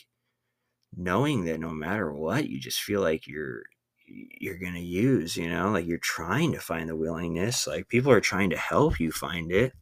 knowing 0.96 1.44
that 1.44 1.60
no 1.60 1.70
matter 1.70 2.12
what 2.12 2.48
you 2.48 2.58
just 2.60 2.80
feel 2.80 3.00
like 3.00 3.26
you're 3.26 3.62
you're 4.06 4.58
gonna 4.58 4.78
use 4.78 5.36
you 5.36 5.48
know 5.48 5.70
like 5.70 5.86
you're 5.86 5.98
trying 5.98 6.52
to 6.52 6.58
find 6.58 6.88
the 6.88 6.96
willingness 6.96 7.66
like 7.66 7.88
people 7.88 8.10
are 8.10 8.20
trying 8.20 8.50
to 8.50 8.56
help 8.56 8.98
you 8.98 9.12
find 9.12 9.52
it. 9.52 9.72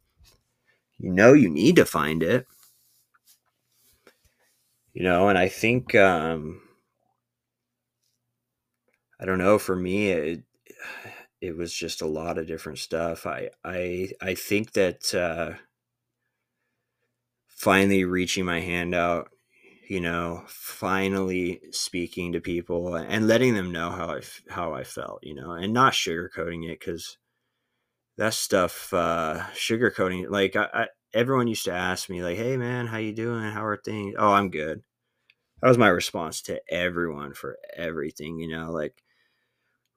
You 0.99 1.11
know 1.11 1.33
you 1.33 1.49
need 1.49 1.75
to 1.77 1.85
find 1.85 2.21
it. 2.21 2.45
You 4.93 5.03
know 5.03 5.29
and 5.29 5.37
i 5.37 5.47
think 5.47 5.95
um 5.95 6.61
i 9.19 9.25
don't 9.25 9.37
know 9.37 9.57
for 9.59 9.75
me 9.75 10.09
it 10.11 10.43
it 11.41 11.55
was 11.55 11.73
just 11.73 12.01
a 12.01 12.07
lot 12.07 12.37
of 12.37 12.47
different 12.47 12.79
stuff. 12.79 13.25
I 13.25 13.49
I 13.63 14.09
I 14.21 14.33
think 14.35 14.73
that 14.73 15.13
uh, 15.13 15.53
finally 17.47 18.03
reaching 18.05 18.45
my 18.45 18.59
hand 18.61 18.93
out, 18.95 19.29
you 19.89 19.99
know, 19.99 20.43
finally 20.47 21.61
speaking 21.71 22.33
to 22.33 22.41
people 22.41 22.95
and 22.95 23.27
letting 23.27 23.53
them 23.53 23.71
know 23.71 23.89
how 23.89 24.09
I 24.17 24.21
how 24.49 24.73
I 24.73 24.83
felt, 24.83 25.19
you 25.23 25.35
know, 25.35 25.51
and 25.51 25.73
not 25.73 25.93
sugarcoating 25.93 26.65
it 26.69 26.79
because 26.79 27.17
that 28.17 28.33
stuff 28.33 28.93
uh, 28.93 29.41
sugarcoating 29.53 30.29
like 30.29 30.55
I, 30.55 30.67
I 30.73 30.87
everyone 31.13 31.47
used 31.47 31.65
to 31.65 31.71
ask 31.73 32.09
me 32.09 32.23
like, 32.23 32.37
"Hey 32.37 32.57
man, 32.57 32.87
how 32.87 32.97
you 32.97 33.13
doing? 33.13 33.43
How 33.51 33.65
are 33.65 33.77
things?" 33.77 34.15
Oh, 34.17 34.31
I'm 34.33 34.49
good. 34.49 34.81
That 35.61 35.69
was 35.69 35.77
my 35.79 35.89
response 35.89 36.41
to 36.43 36.61
everyone 36.69 37.33
for 37.33 37.57
everything, 37.77 38.39
you 38.39 38.49
know, 38.49 38.71
like 38.71 39.03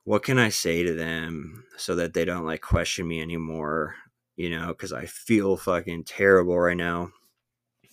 what 0.05 0.23
can 0.23 0.39
I 0.39 0.49
say 0.49 0.83
to 0.83 0.95
them 0.95 1.65
so 1.77 1.95
that 1.97 2.15
they 2.15 2.25
don't 2.25 2.47
like 2.47 2.61
question 2.63 3.07
me 3.07 3.21
anymore? 3.21 3.97
you 4.41 4.49
know, 4.49 4.69
because 4.69 4.91
I 4.91 5.05
feel 5.05 5.59
fucking 5.59 6.05
terrible 6.05 6.59
right 6.59 6.75
now. 6.75 7.11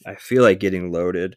I 0.06 0.16
feel 0.16 0.44
like 0.44 0.62
getting 0.62 0.94
loaded, 0.94 1.36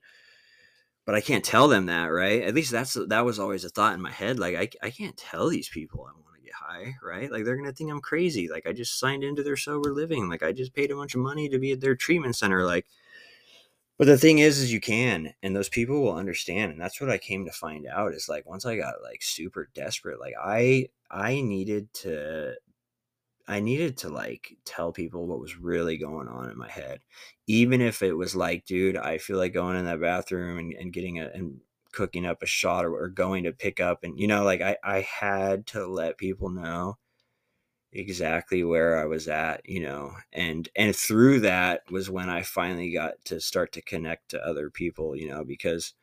but 1.04 1.16
I 1.16 1.20
can't 1.20 1.44
tell 1.44 1.66
them 1.66 1.86
that, 1.86 2.06
right? 2.06 2.44
At 2.44 2.54
least 2.54 2.70
that's 2.70 2.96
that 3.08 3.24
was 3.24 3.40
always 3.40 3.64
a 3.64 3.70
thought 3.70 3.94
in 3.94 4.00
my 4.00 4.12
head. 4.12 4.38
Like 4.38 4.54
I, 4.54 4.86
I 4.86 4.90
can't 4.90 5.16
tell 5.16 5.48
these 5.48 5.68
people 5.68 6.06
I 6.08 6.12
want 6.14 6.36
to 6.36 6.44
get 6.44 6.54
high, 6.54 6.94
right? 7.02 7.28
Like 7.28 7.44
they're 7.44 7.56
gonna 7.56 7.72
think 7.72 7.90
I'm 7.90 8.00
crazy. 8.00 8.48
Like 8.48 8.68
I 8.68 8.72
just 8.72 9.00
signed 9.00 9.24
into 9.24 9.42
their 9.42 9.56
sober 9.56 9.92
living. 9.92 10.28
Like 10.28 10.44
I 10.44 10.52
just 10.52 10.74
paid 10.74 10.92
a 10.92 10.94
bunch 10.94 11.16
of 11.16 11.22
money 11.22 11.48
to 11.48 11.58
be 11.58 11.72
at 11.72 11.80
their 11.80 11.96
treatment 11.96 12.36
center. 12.36 12.64
Like, 12.64 12.86
but 14.00 14.06
the 14.06 14.16
thing 14.16 14.38
is, 14.38 14.58
is 14.58 14.72
you 14.72 14.80
can, 14.80 15.34
and 15.42 15.54
those 15.54 15.68
people 15.68 16.00
will 16.00 16.14
understand. 16.14 16.72
And 16.72 16.80
that's 16.80 17.02
what 17.02 17.10
I 17.10 17.18
came 17.18 17.44
to 17.44 17.52
find 17.52 17.86
out 17.86 18.14
is 18.14 18.30
like 18.30 18.48
once 18.48 18.64
I 18.64 18.78
got 18.78 19.02
like 19.02 19.22
super 19.22 19.68
desperate, 19.74 20.18
like 20.18 20.32
I, 20.42 20.86
I 21.10 21.42
needed 21.42 21.92
to 21.96 22.54
I 23.46 23.60
needed 23.60 23.98
to 23.98 24.08
like 24.08 24.56
tell 24.64 24.90
people 24.90 25.26
what 25.26 25.38
was 25.38 25.58
really 25.58 25.98
going 25.98 26.28
on 26.28 26.48
in 26.48 26.56
my 26.56 26.70
head. 26.70 27.00
Even 27.46 27.82
if 27.82 28.00
it 28.00 28.14
was 28.14 28.34
like, 28.34 28.64
dude, 28.64 28.96
I 28.96 29.18
feel 29.18 29.36
like 29.36 29.52
going 29.52 29.76
in 29.76 29.84
that 29.84 30.00
bathroom 30.00 30.56
and, 30.56 30.72
and 30.72 30.94
getting 30.94 31.18
a 31.18 31.26
and 31.34 31.60
cooking 31.92 32.24
up 32.24 32.42
a 32.42 32.46
shot 32.46 32.86
or, 32.86 32.94
or 32.94 33.10
going 33.10 33.44
to 33.44 33.52
pick 33.52 33.80
up 33.80 34.02
and 34.02 34.18
you 34.18 34.26
know, 34.26 34.44
like 34.44 34.62
I, 34.62 34.78
I 34.82 35.00
had 35.02 35.66
to 35.68 35.86
let 35.86 36.16
people 36.16 36.48
know 36.48 36.96
exactly 37.92 38.64
where 38.64 38.98
I 38.98 39.04
was 39.06 39.28
at, 39.28 39.68
you 39.68 39.80
know, 39.80 40.12
and 40.32 40.68
and 40.76 40.94
through 40.94 41.40
that 41.40 41.82
was 41.90 42.10
when 42.10 42.28
I 42.30 42.42
finally 42.42 42.92
got 42.92 43.24
to 43.26 43.40
start 43.40 43.72
to 43.72 43.82
connect 43.82 44.30
to 44.30 44.44
other 44.46 44.70
people, 44.70 45.16
you 45.16 45.28
know, 45.28 45.44
because 45.44 45.94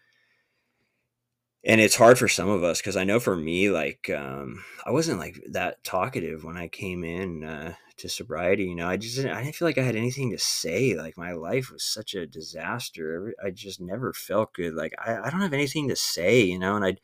and 1.64 1.82
it's 1.82 1.96
hard 1.96 2.18
for 2.18 2.28
some 2.28 2.50
of 2.50 2.64
us 2.64 2.80
because 2.80 2.96
I 2.96 3.04
know 3.04 3.20
for 3.20 3.36
me, 3.36 3.70
like 3.70 4.10
um, 4.10 4.64
I 4.86 4.92
wasn't 4.92 5.20
like 5.20 5.42
that 5.52 5.84
talkative 5.84 6.44
when 6.44 6.56
I 6.58 6.68
came 6.68 7.04
in 7.04 7.44
uh, 7.44 7.74
to 7.98 8.08
sobriety. 8.10 8.66
You 8.66 8.76
know, 8.76 8.88
I 8.88 8.96
just 8.98 9.16
didn't, 9.18 9.32
I 9.32 9.44
didn't 9.44 9.56
feel 9.56 9.68
like 9.68 9.78
I 9.78 9.84
had 9.84 9.96
anything 9.96 10.32
to 10.32 10.38
say. 10.38 10.96
Like 10.96 11.18
my 11.18 11.34
life 11.34 11.72
was 11.72 11.84
such 11.84 12.14
a 12.14 12.28
disaster. 12.28 13.34
I 13.44 13.50
just 13.52 13.82
never 13.82 14.14
felt 14.14 14.54
good. 14.54 14.76
Like 14.76 14.94
I, 15.04 15.18
I 15.18 15.30
don't 15.30 15.42
have 15.42 15.54
anything 15.54 15.90
to 15.90 15.96
say. 15.96 16.42
You 16.42 16.60
know, 16.60 16.76
and 16.76 16.86
I'd 16.86 17.02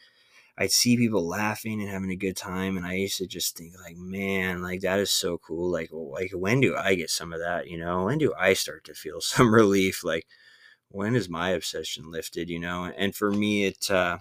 I'd 0.57 0.71
see 0.71 0.97
people 0.97 1.27
laughing 1.27 1.81
and 1.81 1.89
having 1.89 2.11
a 2.11 2.15
good 2.15 2.37
time, 2.37 2.77
and 2.77 2.85
I 2.85 2.93
used 2.93 3.17
to 3.17 3.27
just 3.27 3.57
think 3.57 3.73
like, 3.83 3.97
man, 3.97 4.61
like 4.61 4.81
that 4.81 4.99
is 4.99 5.11
so 5.11 5.37
cool. 5.39 5.71
Like, 5.71 5.89
like 5.91 6.31
when 6.33 6.61
do 6.61 6.75
I 6.75 6.95
get 6.95 7.09
some 7.09 7.33
of 7.33 7.39
that? 7.39 7.67
You 7.67 7.79
know, 7.79 8.05
when 8.05 8.19
do 8.19 8.33
I 8.39 8.53
start 8.53 8.83
to 8.85 8.93
feel 8.93 9.21
some 9.21 9.53
relief? 9.53 10.03
Like, 10.03 10.27
when 10.89 11.15
is 11.15 11.29
my 11.29 11.49
obsession 11.49 12.11
lifted? 12.11 12.49
You 12.49 12.59
know, 12.59 12.85
and 12.85 13.15
for 13.15 13.31
me, 13.31 13.65
it. 13.65 13.89
Uh, 13.89 14.19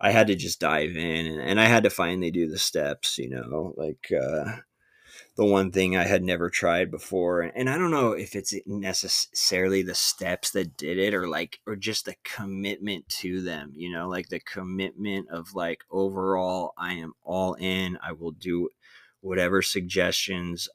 I 0.00 0.10
had 0.10 0.26
to 0.26 0.34
just 0.34 0.58
dive 0.58 0.96
in 0.96 1.26
and, 1.26 1.40
and 1.40 1.60
I 1.60 1.66
had 1.66 1.84
to 1.84 1.90
finally 1.90 2.32
do 2.32 2.48
the 2.48 2.58
steps, 2.58 3.18
you 3.18 3.30
know, 3.30 3.72
like 3.76 4.10
uh, 4.12 4.56
the 5.36 5.44
one 5.44 5.70
thing 5.70 5.96
I 5.96 6.04
had 6.04 6.22
never 6.22 6.50
tried 6.50 6.90
before. 6.90 7.40
And 7.40 7.68
I 7.70 7.78
don't 7.78 7.90
know 7.90 8.12
if 8.12 8.34
it's 8.36 8.54
necessarily 8.66 9.82
the 9.82 9.94
steps 9.94 10.50
that 10.50 10.76
did 10.76 10.98
it 10.98 11.14
or 11.14 11.28
like, 11.28 11.60
or 11.66 11.76
just 11.76 12.04
the 12.04 12.16
commitment 12.24 13.08
to 13.20 13.40
them, 13.40 13.72
you 13.74 13.90
know, 13.90 14.08
like 14.08 14.28
the 14.28 14.40
commitment 14.40 15.28
of 15.30 15.54
like 15.54 15.84
overall, 15.90 16.74
I 16.76 16.94
am 16.94 17.14
all 17.22 17.54
in. 17.54 17.98
I 18.02 18.12
will 18.12 18.32
do 18.32 18.68
whatever 19.20 19.62
suggestions, 19.62 20.68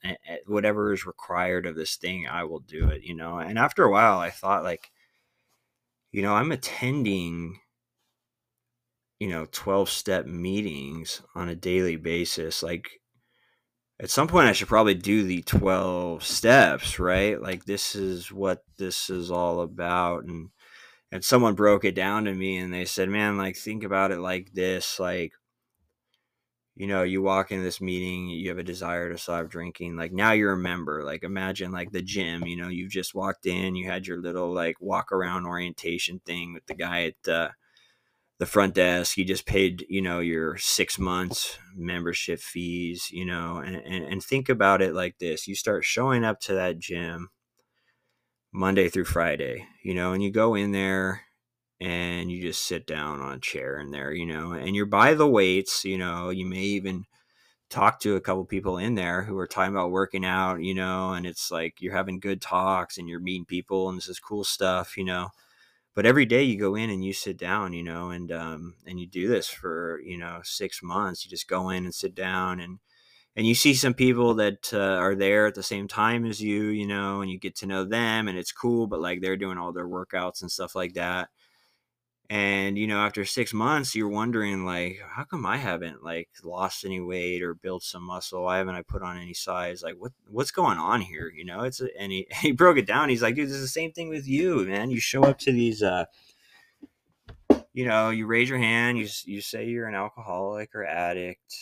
whatever 0.46 0.94
is 0.94 1.06
required 1.06 1.66
of 1.66 1.76
this 1.76 1.96
thing, 1.98 2.28
I 2.28 2.44
will 2.46 2.62
do 2.62 2.88
it, 2.90 3.04
you 3.04 3.14
know. 3.14 3.40
And 3.40 3.60
after 3.60 3.84
a 3.84 3.92
while, 3.92 4.20
I 4.20 4.30
thought 4.30 4.64
like, 4.64 4.90
you 6.12 6.22
know, 6.22 6.34
I'm 6.34 6.52
attending 6.52 7.60
you 9.20 9.28
know 9.28 9.48
12 9.52 9.90
step 9.90 10.26
meetings 10.26 11.22
on 11.36 11.50
a 11.50 11.56
daily 11.56 11.96
basis 11.96 12.62
like 12.62 13.02
at 14.00 14.10
some 14.10 14.28
point 14.28 14.48
i 14.48 14.52
should 14.52 14.68
probably 14.68 14.94
do 14.94 15.24
the 15.24 15.42
12 15.44 16.24
steps 16.24 17.00
right? 17.00 17.42
Like 17.42 17.66
this 17.66 17.96
is 17.96 18.32
what 18.32 18.64
this 18.78 19.10
is 19.10 19.32
all 19.32 19.62
about 19.62 20.26
and 20.26 20.50
and 21.12 21.24
someone 21.24 21.56
broke 21.56 21.86
it 21.86 21.96
down 21.96 22.26
to 22.26 22.34
me 22.34 22.58
and 22.58 22.74
they 22.74 22.86
said 22.86 23.10
man 23.10 23.38
like 23.38 23.56
think 23.56 23.84
about 23.84 24.12
it 24.12 24.20
like 24.20 24.54
this 24.54 25.00
like 25.00 25.34
you 26.76 26.86
know 26.86 27.02
you 27.04 27.22
walk 27.22 27.52
into 27.52 27.64
this 27.64 27.82
meeting 27.82 28.28
you 28.28 28.50
have 28.50 28.60
a 28.60 28.64
desire 28.64 29.12
to 29.12 29.18
stop 29.18 29.50
drinking 29.50 29.96
like 29.96 30.12
now 30.12 30.32
you're 30.32 30.54
a 30.54 30.58
member 30.58 31.04
like 31.04 31.24
imagine 31.24 31.72
like 31.72 31.92
the 31.92 32.02
gym 32.02 32.46
you 32.46 32.56
know 32.56 32.68
you've 32.68 32.92
just 32.92 33.16
walked 33.16 33.46
in 33.46 33.76
you 33.76 33.90
had 33.90 34.06
your 34.06 34.22
little 34.22 34.54
like 34.54 34.76
walk 34.80 35.12
around 35.12 35.46
orientation 35.46 36.20
thing 36.26 36.54
with 36.54 36.66
the 36.68 36.76
guy 36.76 37.06
at 37.06 37.32
uh, 37.32 37.50
the 38.39 38.45
front 38.45 38.76
desk 38.76 39.17
you 39.17 39.26
just 39.26 39.45
paid 39.45 39.86
you 39.89 40.02
know 40.02 40.19
your 40.19 40.58
six 40.58 41.00
months 41.00 41.58
membership 41.76 42.39
fees 42.39 43.10
you 43.12 43.26
know 43.26 43.58
and, 43.58 43.76
and, 43.78 44.06
and 44.06 44.23
think 44.23 44.50
about 44.50 44.82
it 44.82 44.93
like 44.93 45.17
this. 45.19 45.47
You 45.47 45.56
start 45.56 45.84
showing 45.84 46.23
up 46.23 46.39
to 46.41 46.54
that 46.54 46.80
gym 46.80 47.30
monday 48.54 48.89
through 48.89 49.06
friday 49.06 49.65
you 49.84 49.93
know 49.93 50.13
and 50.13 50.23
you 50.23 50.32
go 50.32 50.56
in 50.56 50.71
there 50.71 51.21
and 51.80 52.32
you 52.32 52.41
just 52.41 52.65
sit 52.65 52.88
down 52.88 53.19
on 53.21 53.36
a 53.36 53.39
chair 53.39 53.80
in 53.80 53.91
there 53.91 54.12
you 54.12 54.26
know 54.26 54.54
and 54.54 54.76
you're 54.76 54.86
by 54.86 55.13
the 55.13 55.28
weights 55.28 55.86
you 55.86 55.97
know. 55.97 56.30
You 56.30 56.45
may 56.45 56.62
even 56.62 57.06
talk 57.69 58.00
to 58.02 58.15
a 58.15 58.21
couple 58.21 58.45
people 58.45 58.78
in 58.78 58.95
there 58.95 59.23
who 59.23 59.38
are 59.38 59.47
talking 59.47 59.73
about 59.76 59.91
working 59.91 60.26
out 60.26 60.62
you 60.63 60.73
know 60.73 61.13
and 61.13 61.26
it's 61.26 61.52
like 61.52 61.76
you're 61.82 61.95
having 61.95 62.19
good 62.19 62.41
talks 62.41 62.97
and 62.97 63.10
you're 63.10 63.19
meeting 63.19 63.45
people 63.45 63.89
and 63.89 63.97
this 63.97 64.10
is 64.10 64.19
cool 64.19 64.43
stuff 64.43 64.97
you 64.97 65.04
know 65.04 65.30
but 65.98 66.06
every 66.06 66.28
day 66.28 66.44
you 66.44 66.60
go 66.60 66.76
in 66.76 66.92
and 66.92 67.04
you 67.04 67.12
sit 67.12 67.38
down 67.38 67.74
you 67.74 67.82
know 67.82 68.12
and 68.12 68.32
um, 68.32 68.76
and 68.86 69.00
you 69.00 69.08
do 69.08 69.28
this 69.28 69.50
for 69.50 70.00
you 70.06 70.16
know 70.16 70.40
six 70.44 70.84
months 70.84 71.26
you 71.26 71.30
just 71.32 71.48
go 71.48 71.72
in 71.72 71.86
and 71.86 71.96
sit 71.96 72.14
down 72.14 72.60
and 72.60 72.78
and 73.36 73.48
you 73.48 73.56
see 73.56 73.74
some 73.74 73.96
people 73.96 74.36
that 74.36 74.72
uh, 74.74 74.78
are 74.78 75.16
there 75.16 75.48
at 75.48 75.56
the 75.56 75.64
same 75.64 75.88
time 75.88 76.24
as 76.24 76.40
you 76.40 76.66
you 76.66 76.86
know 76.86 77.22
and 77.22 77.32
you 77.32 77.40
get 77.40 77.56
to 77.56 77.66
know 77.66 77.84
them 77.84 78.28
and 78.28 78.38
it's 78.38 78.52
cool 78.52 78.86
but 78.86 79.02
like 79.02 79.22
they're 79.22 79.36
doing 79.36 79.58
all 79.58 79.74
their 79.74 79.88
workouts 79.88 80.42
and 80.44 80.52
stuff 80.52 80.76
like 80.76 80.94
that 80.94 81.30
and 82.30 82.78
you 82.78 82.88
know 82.88 83.00
after 83.00 83.24
six 83.24 83.54
months 83.54 83.96
you're 83.96 84.10
wondering 84.10 84.66
like 84.66 85.00
how 85.10 85.24
come 85.24 85.46
i 85.46 85.56
haven't 85.56 86.04
like 86.04 86.28
lost 86.44 86.84
any 86.84 87.00
weight 87.00 87.42
or 87.42 87.54
built 87.54 87.84
some 87.84 88.04
muscle? 88.04 88.44
Why 88.44 88.58
haven't 88.58 88.76
i 88.76 88.82
put 88.82 89.02
on 89.02 89.18
any 89.18 89.34
size? 89.34 89.82
Like 89.82 89.96
what 89.98 90.12
what's 90.30 90.52
going 90.52 90.78
on 90.78 91.02
here? 91.02 91.32
You 91.34 91.46
know 91.46 91.62
it's 91.62 91.82
a, 91.82 91.88
and 92.00 92.12
he, 92.12 92.28
he 92.42 92.52
broke 92.52 92.78
it 92.78 92.88
down. 92.88 93.10
He's 93.10 93.22
like 93.22 93.36
dude 93.36 93.48
this 93.48 93.56
is 93.56 93.62
the 93.62 93.68
same 93.68 93.92
thing 93.92 94.10
with 94.10 94.28
you 94.28 94.66
man. 94.66 94.90
You 94.92 95.00
show 95.00 95.24
up 95.24 95.40
to 95.40 95.52
these 95.52 95.82
uh 95.82 96.06
you 97.74 97.86
know 97.86 98.10
you 98.10 98.26
raise 98.26 98.50
your 98.50 98.58
hand 98.58 98.98
you, 98.98 99.08
you 99.26 99.40
say 99.40 99.66
you're 99.66 99.88
an 99.88 99.94
alcoholic 99.94 100.74
or 100.74 100.84
addict 100.84 101.54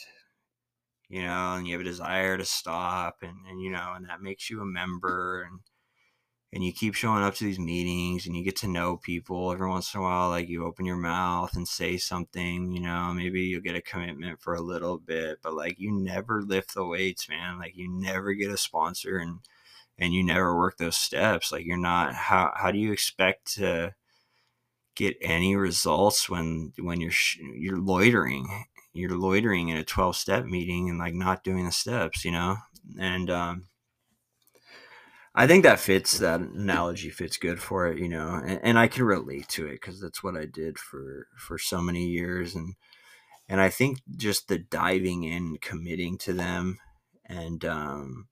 you 1.10 1.22
know 1.22 1.56
and 1.56 1.68
you 1.68 1.74
have 1.74 1.82
a 1.82 1.84
desire 1.84 2.38
to 2.38 2.46
stop 2.46 3.18
and, 3.22 3.36
and 3.50 3.62
you 3.62 3.70
know 3.70 3.94
and 3.96 4.08
that 4.08 4.22
makes 4.22 4.50
you 4.50 4.62
a 4.62 4.66
member 4.66 5.42
and 5.42 5.60
and 6.56 6.64
you 6.64 6.72
keep 6.72 6.96
showing 6.96 7.22
up 7.22 7.36
to 7.36 7.44
these 7.44 7.60
meetings 7.60 8.26
and 8.26 8.36
you 8.36 8.44
get 8.44 8.56
to 8.56 8.68
know 8.68 8.98
people 8.98 9.52
every 9.52 9.68
once 9.68 9.94
in 9.94 10.00
a 10.00 10.04
while 10.04 10.30
like 10.30 10.48
you 10.48 10.66
open 10.66 10.86
your 10.86 10.96
mouth 10.96 11.54
and 11.56 11.68
say 11.68 11.98
something 11.98 12.72
you 12.72 12.80
know 12.80 13.14
maybe 13.14 13.42
you'll 13.42 13.62
get 13.62 13.76
a 13.76 13.82
commitment 13.82 14.42
for 14.42 14.56
a 14.56 14.62
little 14.62 14.98
bit 14.98 15.38
but 15.44 15.54
like 15.54 15.78
you 15.80 15.92
never 15.92 16.42
lift 16.42 16.74
the 16.74 16.86
weights 16.86 17.28
man. 17.36 17.60
Like 17.60 17.76
you 17.76 17.90
never 17.90 18.34
get 18.34 18.52
a 18.52 18.58
sponsor 18.58 19.18
and 19.18 19.40
and 19.98 20.14
you 20.14 20.24
never 20.24 20.58
work 20.58 20.78
those 20.78 20.98
steps. 20.98 21.52
Like 21.52 21.66
you're 21.66 21.78
not 21.78 22.14
how 22.14 22.52
how 22.56 22.72
do 22.72 22.78
you 22.78 22.92
expect 22.92 23.54
to 23.56 23.94
get 24.96 25.18
any 25.22 25.56
results 25.56 26.30
when 26.30 26.74
when 26.80 27.02
you're 27.02 27.12
you're 27.56 27.80
loitering 27.80 28.66
you're 28.94 29.18
loitering 29.18 29.68
in 29.68 29.76
a 29.76 29.84
12 29.84 30.16
step 30.16 30.46
meeting 30.46 30.90
and 30.90 30.98
like 31.00 31.14
not 31.14 31.44
doing 31.44 31.66
the 31.66 31.72
steps 31.72 32.24
you 32.26 32.32
know? 32.32 32.58
And 33.00 33.30
um 33.30 33.68
I 35.38 35.48
think 35.48 35.64
that 35.64 35.82
fits 35.82 36.18
that 36.20 36.40
analogy 36.40 37.10
fits 37.10 37.36
good 37.38 37.60
for 37.62 37.88
it, 37.88 38.00
you 38.00 38.08
know, 38.08 38.42
and, 38.46 38.60
and 38.64 38.80
I 38.80 38.88
can 38.88 39.04
relate 39.04 39.50
to 39.50 39.66
it 39.68 39.74
because 39.82 40.00
that's 40.00 40.24
what 40.24 40.38
I 40.38 40.46
did 40.46 40.80
for 40.80 41.28
for 41.38 41.58
so 41.58 41.82
many 41.82 42.06
years, 42.08 42.56
and 42.56 42.76
and 43.50 43.62
I 43.62 43.70
think 43.70 44.00
just 44.16 44.48
the 44.48 44.60
diving 44.60 45.24
in, 45.24 45.58
committing 45.62 46.18
to 46.20 46.34
them, 46.34 46.80
and 47.26 47.66
um, 47.66 48.28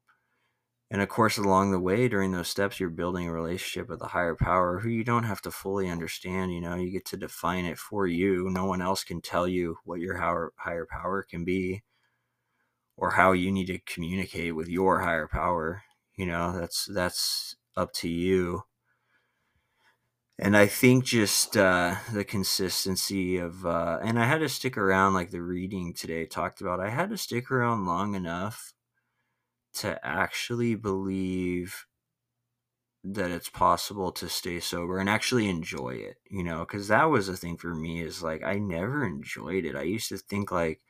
and 0.92 1.02
of 1.02 1.10
course 1.10 1.38
along 1.38 1.72
the 1.72 1.80
way 1.80 2.08
during 2.08 2.32
those 2.32 2.48
steps, 2.48 2.80
you're 2.80 2.90
building 2.90 3.28
a 3.28 3.34
relationship 3.34 3.90
with 3.90 4.02
a 4.02 4.08
higher 4.08 4.36
power 4.36 4.80
who 4.80 4.90
you 4.90 5.04
don't 5.04 5.26
have 5.26 5.42
to 5.44 5.52
fully 5.52 5.90
understand. 5.90 6.54
You 6.54 6.62
know, 6.62 6.76
you 6.76 6.90
get 6.92 7.06
to 7.08 7.18
define 7.18 7.66
it 7.66 7.78
for 7.78 8.08
you. 8.08 8.50
No 8.50 8.66
one 8.66 8.82
else 8.82 9.04
can 9.04 9.22
tell 9.22 9.48
you 9.48 9.78
what 9.86 10.00
your 10.00 10.18
higher 10.18 10.52
higher 10.58 10.88
power 10.90 11.24
can 11.24 11.44
be, 11.46 11.84
or 12.98 13.12
how 13.12 13.34
you 13.34 13.52
need 13.52 13.68
to 13.68 13.80
communicate 13.80 14.56
with 14.56 14.70
your 14.70 15.02
higher 15.02 15.28
power 15.28 15.84
you 16.16 16.26
know 16.26 16.52
that's 16.58 16.86
that's 16.86 17.56
up 17.78 17.94
to 17.94 18.08
you. 18.10 18.64
And 20.40 20.56
i 20.58 20.68
think 20.68 21.06
just 21.06 21.56
uh, 21.58 21.96
the 22.12 22.24
consistency 22.24 23.38
of 23.38 23.66
uh, 23.66 24.00
and 24.04 24.20
i 24.20 24.26
had 24.26 24.40
to 24.40 24.50
stick 24.50 24.78
around 24.78 25.14
like 25.16 25.32
the 25.32 25.42
reading 25.42 25.94
today 25.94 26.26
talked 26.26 26.62
about 26.62 26.80
i 26.80 26.90
had 26.90 27.10
to 27.10 27.18
stick 27.18 27.50
around 27.52 27.86
long 27.86 28.14
enough 28.16 28.74
to 29.74 30.00
actually 30.06 30.76
believe 30.76 31.86
that 33.06 33.32
it's 33.32 33.50
possible 33.50 34.12
to 34.14 34.30
stay 34.30 34.60
sober 34.60 34.98
and 34.98 35.10
actually 35.10 35.50
enjoy 35.50 35.90
it 35.90 36.18
you 36.30 36.42
know 36.44 36.60
because 36.60 36.88
that 36.88 37.04
was 37.06 37.28
the 37.28 37.36
thing 37.36 37.58
for 37.58 37.76
me 37.76 38.02
is 38.02 38.24
like 38.24 38.42
i 38.44 38.58
never 38.58 39.06
enjoyed 39.06 39.66
it. 39.66 39.76
I 39.76 39.82
used 39.84 40.08
to 40.10 40.18
think 40.18 40.52
like 40.52 40.82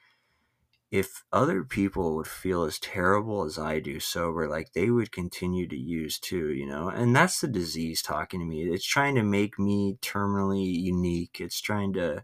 if 0.94 1.24
other 1.34 1.64
people 1.64 2.16
would 2.16 2.28
feel 2.28 2.66
as 2.66 2.78
terrible 2.78 3.46
as 3.46 3.58
I 3.58 3.80
do 3.80 4.00
sober, 4.00 4.48
like 4.48 4.74
they 4.74 4.92
would 4.92 5.12
continue 5.12 5.68
to 5.68 5.76
use 5.76 6.20
too, 6.20 6.54
you 6.54 6.68
know? 6.68 6.88
And 6.88 7.16
that's 7.16 7.42
the 7.42 7.48
disease 7.48 8.04
talking 8.04 8.40
to 8.40 8.46
me. 8.46 8.62
It's 8.62 8.86
trying 8.86 9.16
to 9.16 9.24
make 9.24 9.58
me 9.58 9.98
terminally 10.04 10.72
unique. 10.72 11.38
It's 11.40 11.60
trying 11.60 11.94
to 11.94 12.24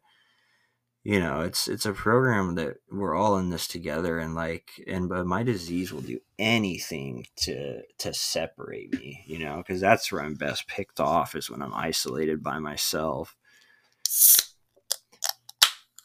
you 1.03 1.19
know, 1.19 1.41
it's 1.41 1.67
it's 1.67 1.87
a 1.87 1.93
program 1.93 2.53
that 2.55 2.75
we're 2.91 3.15
all 3.15 3.39
in 3.39 3.49
this 3.49 3.67
together 3.67 4.19
and 4.19 4.35
like 4.35 4.69
and 4.85 5.09
but 5.09 5.25
my 5.25 5.41
disease 5.41 5.91
will 5.91 6.01
do 6.01 6.19
anything 6.37 7.25
to 7.37 7.81
to 7.97 8.13
separate 8.13 8.93
me, 8.93 9.23
you 9.25 9.39
know, 9.39 9.63
cuz 9.63 9.81
that's 9.81 10.11
where 10.11 10.21
I'm 10.21 10.35
best 10.35 10.67
picked 10.67 10.99
off 10.99 11.33
is 11.33 11.49
when 11.49 11.63
I'm 11.63 11.73
isolated 11.73 12.43
by 12.43 12.59
myself. 12.59 13.35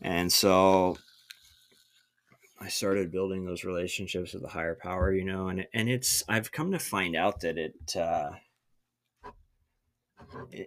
And 0.00 0.32
so 0.32 0.96
I 2.64 2.68
started 2.68 3.12
building 3.12 3.44
those 3.44 3.62
relationships 3.64 4.32
with 4.32 4.42
the 4.42 4.48
higher 4.48 4.74
power, 4.74 5.12
you 5.12 5.24
know, 5.24 5.48
and 5.48 5.66
and 5.74 5.90
it's 5.90 6.24
I've 6.28 6.50
come 6.50 6.72
to 6.72 6.78
find 6.78 7.14
out 7.14 7.40
that 7.40 7.58
it 7.58 7.94
uh, 7.94 8.30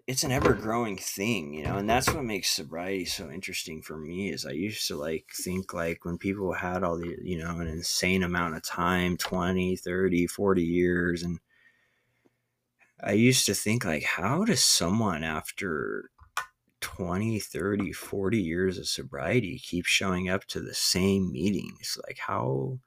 it's 0.05 0.23
an 0.23 0.31
ever 0.31 0.53
growing 0.53 0.97
thing, 0.97 1.53
you 1.55 1.63
know, 1.63 1.77
and 1.77 1.89
that's 1.89 2.13
what 2.13 2.23
makes 2.23 2.51
sobriety 2.51 3.05
so 3.05 3.31
interesting 3.31 3.81
for 3.81 3.97
me. 3.97 4.29
Is 4.31 4.45
I 4.45 4.51
used 4.51 4.87
to 4.89 4.95
like 4.95 5.25
think 5.33 5.73
like 5.73 6.05
when 6.05 6.19
people 6.19 6.53
had 6.53 6.83
all 6.83 6.97
the 6.97 7.15
you 7.23 7.39
know 7.39 7.57
an 7.59 7.67
insane 7.67 8.21
amount 8.21 8.55
of 8.55 8.63
time 8.63 9.17
20 9.17 9.75
30 9.77 10.27
40 10.27 10.63
years 10.63 11.23
and 11.23 11.39
i 13.03 13.11
used 13.11 13.45
to 13.45 13.53
think 13.53 13.85
like 13.85 14.03
how 14.03 14.43
does 14.43 14.63
someone 14.63 15.23
after 15.23 16.09
20 16.81 17.39
30 17.39 17.91
40 17.91 18.41
years 18.41 18.77
of 18.77 18.87
sobriety 18.87 19.59
keep 19.59 19.85
showing 19.85 20.29
up 20.29 20.45
to 20.45 20.59
the 20.59 20.73
same 20.73 21.31
meetings 21.31 21.97
like 22.05 22.17
how 22.19 22.77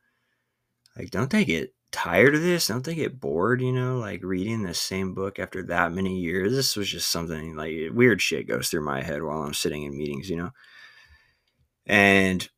like 0.96 1.10
don't 1.10 1.30
they 1.30 1.44
get 1.44 1.74
tired 1.92 2.36
of 2.36 2.42
this? 2.42 2.68
Don't 2.68 2.84
they 2.84 2.94
get 2.94 3.18
bored 3.20 3.60
you 3.60 3.72
know 3.72 3.98
like 3.98 4.22
reading 4.22 4.62
the 4.62 4.74
same 4.74 5.14
book 5.14 5.38
after 5.38 5.62
that 5.64 5.92
many 5.92 6.18
years? 6.18 6.52
This 6.52 6.76
was 6.76 6.88
just 6.88 7.10
something 7.10 7.56
like 7.56 7.74
weird 7.92 8.22
shit 8.22 8.48
goes 8.48 8.68
through 8.68 8.84
my 8.84 9.02
head 9.02 9.22
while 9.22 9.42
i'm 9.42 9.54
sitting 9.54 9.82
in 9.82 9.96
meetings 9.96 10.30
you 10.30 10.36
know? 10.36 10.50
And 11.86 12.48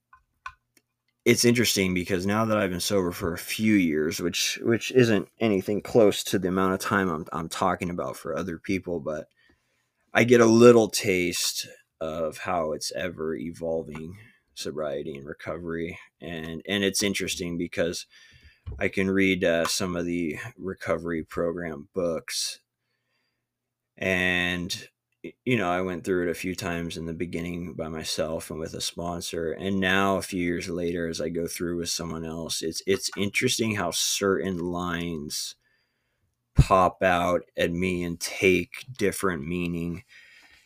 it's 1.25 1.45
interesting 1.45 1.95
because 1.95 2.27
now 2.27 2.45
that 2.45 2.59
I've 2.59 2.71
been 2.71 2.81
sober 2.81 3.13
for 3.13 3.33
a 3.33 3.39
few 3.39 3.75
years, 3.75 4.21
which 4.21 4.59
which 4.63 4.91
isn't 4.91 5.29
anything 5.41 5.81
close 5.81 6.25
to 6.25 6.39
the 6.39 6.49
amount 6.49 6.75
of 6.75 6.81
time 6.81 7.09
I'm 7.09 7.27
I'm 7.33 7.49
talking 7.49 7.91
about 7.91 8.17
for 8.17 8.37
other 8.37 8.59
people, 8.59 8.99
but 8.99 9.29
I 10.15 10.25
get 10.25 10.41
a 10.41 10.47
little 10.47 10.89
taste 10.89 11.67
of 12.01 12.39
how 12.39 12.73
it's 12.73 12.93
ever 12.93 13.35
evolving 13.35 14.19
sobriety 14.55 15.15
and 15.17 15.27
recovery, 15.27 15.99
and 16.21 16.63
and 16.69 16.85
it's 16.85 17.03
interesting 17.03 17.57
because 17.57 18.07
I 18.79 18.89
can 18.89 19.11
read 19.11 19.43
uh, 19.43 19.67
some 19.67 19.97
of 19.97 20.05
the 20.05 20.39
recovery 20.59 21.25
program 21.25 21.89
books, 21.95 22.61
and 23.97 24.89
you 25.45 25.57
know 25.57 25.71
I 25.71 25.81
went 25.81 26.05
through 26.05 26.29
it 26.29 26.31
a 26.31 26.35
few 26.35 26.55
times 26.55 26.99
in 26.99 27.07
the 27.07 27.15
beginning 27.15 27.73
by 27.73 27.89
myself 27.89 28.51
and 28.51 28.61
with 28.61 28.75
a 28.75 28.83
sponsor, 28.83 29.53
and 29.53 29.81
now 29.81 30.17
a 30.17 30.23
few 30.23 30.43
years 30.43 30.69
later, 30.69 31.09
as 31.09 31.23
I 31.23 31.31
go 31.31 31.47
through 31.47 31.79
with 31.79 31.89
someone 31.89 32.25
else, 32.27 32.61
it's 32.61 32.83
it's 32.87 33.11
interesting 33.17 33.77
how 33.77 33.93
certain 33.93 34.59
lines 34.59 35.57
pop 36.55 37.03
out 37.03 37.43
at 37.57 37.73
me 37.73 38.05
and 38.05 38.21
take 38.21 38.71
different 38.97 39.47
meaning 39.47 40.03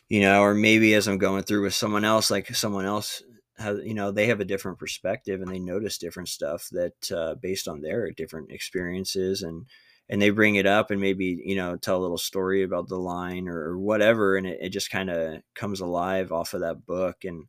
you 0.09 0.21
know 0.21 0.41
or 0.41 0.53
maybe 0.53 0.93
as 0.93 1.07
i'm 1.07 1.17
going 1.17 1.43
through 1.43 1.63
with 1.63 1.73
someone 1.73 2.03
else 2.03 2.29
like 2.29 2.53
someone 2.55 2.85
else 2.85 3.23
has 3.57 3.79
you 3.83 3.93
know 3.93 4.11
they 4.11 4.27
have 4.27 4.39
a 4.39 4.45
different 4.45 4.77
perspective 4.77 5.41
and 5.41 5.51
they 5.51 5.59
notice 5.59 5.97
different 5.97 6.29
stuff 6.29 6.67
that 6.71 7.11
uh, 7.11 7.35
based 7.35 7.67
on 7.67 7.81
their 7.81 8.11
different 8.11 8.51
experiences 8.51 9.41
and 9.41 9.65
and 10.09 10.21
they 10.21 10.29
bring 10.29 10.55
it 10.55 10.65
up 10.65 10.91
and 10.91 11.01
maybe 11.01 11.41
you 11.43 11.55
know 11.55 11.75
tell 11.75 11.97
a 11.97 11.99
little 12.01 12.17
story 12.17 12.63
about 12.63 12.87
the 12.87 12.97
line 12.97 13.47
or, 13.47 13.57
or 13.57 13.77
whatever 13.79 14.37
and 14.37 14.47
it, 14.47 14.59
it 14.61 14.69
just 14.69 14.89
kind 14.89 15.09
of 15.09 15.41
comes 15.55 15.81
alive 15.81 16.31
off 16.31 16.53
of 16.53 16.61
that 16.61 16.85
book. 16.85 17.23
And 17.23 17.45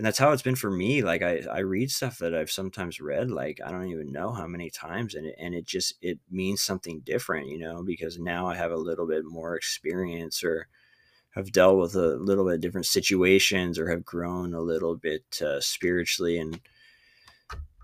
and 0.00 0.06
that's 0.06 0.16
how 0.16 0.32
it's 0.32 0.40
been 0.40 0.56
for 0.56 0.70
me 0.70 1.02
like 1.02 1.20
i 1.20 1.42
i 1.52 1.58
read 1.58 1.90
stuff 1.90 2.16
that 2.16 2.34
i've 2.34 2.50
sometimes 2.50 3.00
read 3.00 3.30
like 3.30 3.60
i 3.62 3.70
don't 3.70 3.88
even 3.88 4.10
know 4.10 4.32
how 4.32 4.46
many 4.46 4.70
times 4.70 5.14
and 5.14 5.26
it, 5.26 5.34
and 5.38 5.54
it 5.54 5.66
just 5.66 5.92
it 6.00 6.18
means 6.30 6.62
something 6.62 7.00
different 7.00 7.48
you 7.48 7.58
know 7.58 7.82
because 7.82 8.18
now 8.18 8.46
i 8.46 8.56
have 8.56 8.72
a 8.72 8.76
little 8.76 9.06
bit 9.06 9.26
more 9.26 9.54
experience 9.54 10.42
or 10.42 10.68
have 11.32 11.52
dealt 11.52 11.76
with 11.76 11.94
a 11.96 12.16
little 12.16 12.48
bit 12.48 12.62
different 12.62 12.86
situations 12.86 13.78
or 13.78 13.90
have 13.90 14.02
grown 14.02 14.54
a 14.54 14.60
little 14.62 14.96
bit 14.96 15.42
uh, 15.42 15.60
spiritually 15.60 16.38
and 16.38 16.60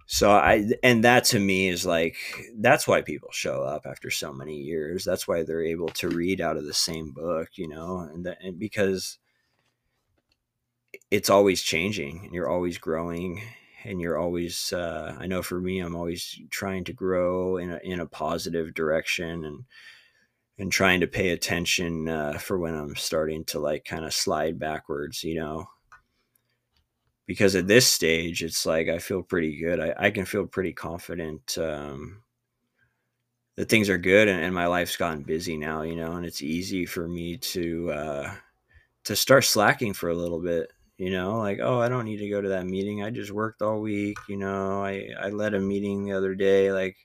so 0.07 0.31
i 0.31 0.67
and 0.83 1.05
that 1.05 1.23
to 1.23 1.39
me 1.39 1.69
is 1.69 1.85
like 1.85 2.17
that's 2.61 2.89
why 2.89 3.03
people 3.03 3.29
show 3.31 3.63
up 3.63 3.85
after 3.85 4.09
so 4.09 4.33
many 4.33 4.57
years. 4.57 5.05
That's 5.05 5.29
why 5.29 5.43
they're 5.43 5.63
able 5.63 5.89
to 5.89 6.09
read 6.09 6.41
out 6.41 6.57
of 6.57 6.65
the 6.65 6.73
same 6.73 7.11
book 7.11 7.51
you 7.57 7.69
know 7.69 8.09
and, 8.11 8.25
that, 8.25 8.39
and 8.41 8.59
because 8.59 9.19
it's 11.11 11.31
always 11.31 11.63
changing 11.63 12.23
and 12.25 12.35
you're 12.35 12.49
always 12.49 12.79
growing 12.79 13.41
and 13.85 14.01
you're 14.01 14.19
always 14.19 14.73
uh, 14.73 15.17
i 15.19 15.27
know 15.27 15.43
for 15.43 15.61
me 15.61 15.81
i'm 15.81 15.95
always 15.95 16.39
trying 16.51 16.85
to 16.85 16.93
grow 16.93 17.57
in 17.57 17.71
a, 17.71 17.81
in 17.83 18.01
a 18.01 18.07
positive 18.07 18.75
direction 18.75 19.45
and 19.45 19.65
and 20.59 20.73
trying 20.73 21.01
to 21.01 21.07
pay 21.07 21.31
attention 21.31 22.09
uh, 22.09 22.39
for 22.39 22.59
when 22.59 22.75
i'm 22.75 22.97
starting 22.97 23.45
to 23.45 23.59
like 23.59 23.85
kind 23.85 24.05
of 24.05 24.13
slide 24.13 24.59
backwards 24.59 25.23
you 25.23 25.37
know? 25.37 25.67
Because 27.27 27.57
at 27.57 27.67
this 27.67 27.87
stage 27.87 28.43
it's 28.43 28.67
like 28.67 28.89
i 28.89 28.99
feel 28.99 29.23
pretty 29.23 29.59
good. 29.59 29.81
I, 29.81 29.95
I 29.99 30.11
can 30.11 30.25
feel 30.25 30.47
pretty 30.47 30.73
confident 30.73 31.59
um, 31.59 32.23
that 33.57 33.69
things 33.69 33.89
are 33.89 33.99
good 33.99 34.29
and, 34.29 34.45
and, 34.45 34.55
my 34.55 34.67
life's 34.67 34.97
gotten 34.97 35.23
busy 35.23 35.57
now 35.57 35.83
you 35.83 35.97
know? 35.97 36.13
And 36.13 36.25
it's 36.25 36.43
easy 36.43 36.87
for 36.87 37.09
me 37.09 37.37
to 37.37 37.91
uh, 37.91 38.35
to 39.05 39.17
start 39.17 39.45
slacking 39.45 39.93
for 39.93 40.09
a 40.09 40.15
little 40.15 40.41
bit 40.41 40.73
you 40.99 41.11
know 41.11 41.39
like 41.39 41.59
oh 41.63 41.81
i 41.81 41.89
don't 41.89 42.05
need 42.05 42.19
to 42.19 42.29
go 42.29 42.41
to 42.41 42.51
that 42.51 42.67
meeting. 42.67 43.03
I 43.03 43.11
just 43.11 43.31
worked 43.31 43.63
all 43.63 43.81
week 43.81 44.19
you 44.29 44.37
know 44.37 44.85
i 44.85 45.09
i 45.21 45.29
led 45.31 45.55
a 45.55 45.61
meeting 45.61 46.05
the 46.05 46.13
other 46.13 46.35
day. 46.35 46.73
Like 46.73 46.97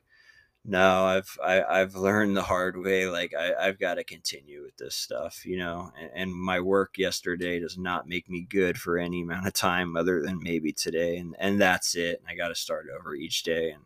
no 0.63 1.05
i've 1.05 1.37
I, 1.43 1.53
have 1.53 1.65
i 1.69 1.77
have 1.79 1.95
learned 1.95 2.37
the 2.37 2.43
hard 2.43 2.77
way 2.77 3.07
like 3.07 3.33
I, 3.37 3.53
i've 3.59 3.79
got 3.79 3.95
to 3.95 4.03
continue 4.03 4.61
with 4.61 4.77
this 4.77 4.95
stuff 4.95 5.43
you 5.43 5.57
know 5.57 5.91
and, 5.99 6.11
and, 6.13 6.33
my 6.33 6.59
work 6.59 6.97
yesterday 6.97 7.59
does 7.59 7.77
not 7.77 8.07
make 8.07 8.29
me 8.29 8.45
good 8.47 8.77
for 8.79 8.97
any 8.97 9.23
amount 9.23 9.47
of 9.47 9.53
time 9.53 9.97
other 9.97 10.21
than 10.21 10.41
maybe 10.41 10.71
today 10.71 11.17
and 11.17 11.35
and 11.39 11.59
that's 11.59 11.95
it 11.95 12.21
i 12.27 12.35
got 12.35 12.49
to 12.49 12.55
start 12.55 12.85
over 12.95 13.15
each 13.15 13.41
day 13.41 13.71
and 13.71 13.83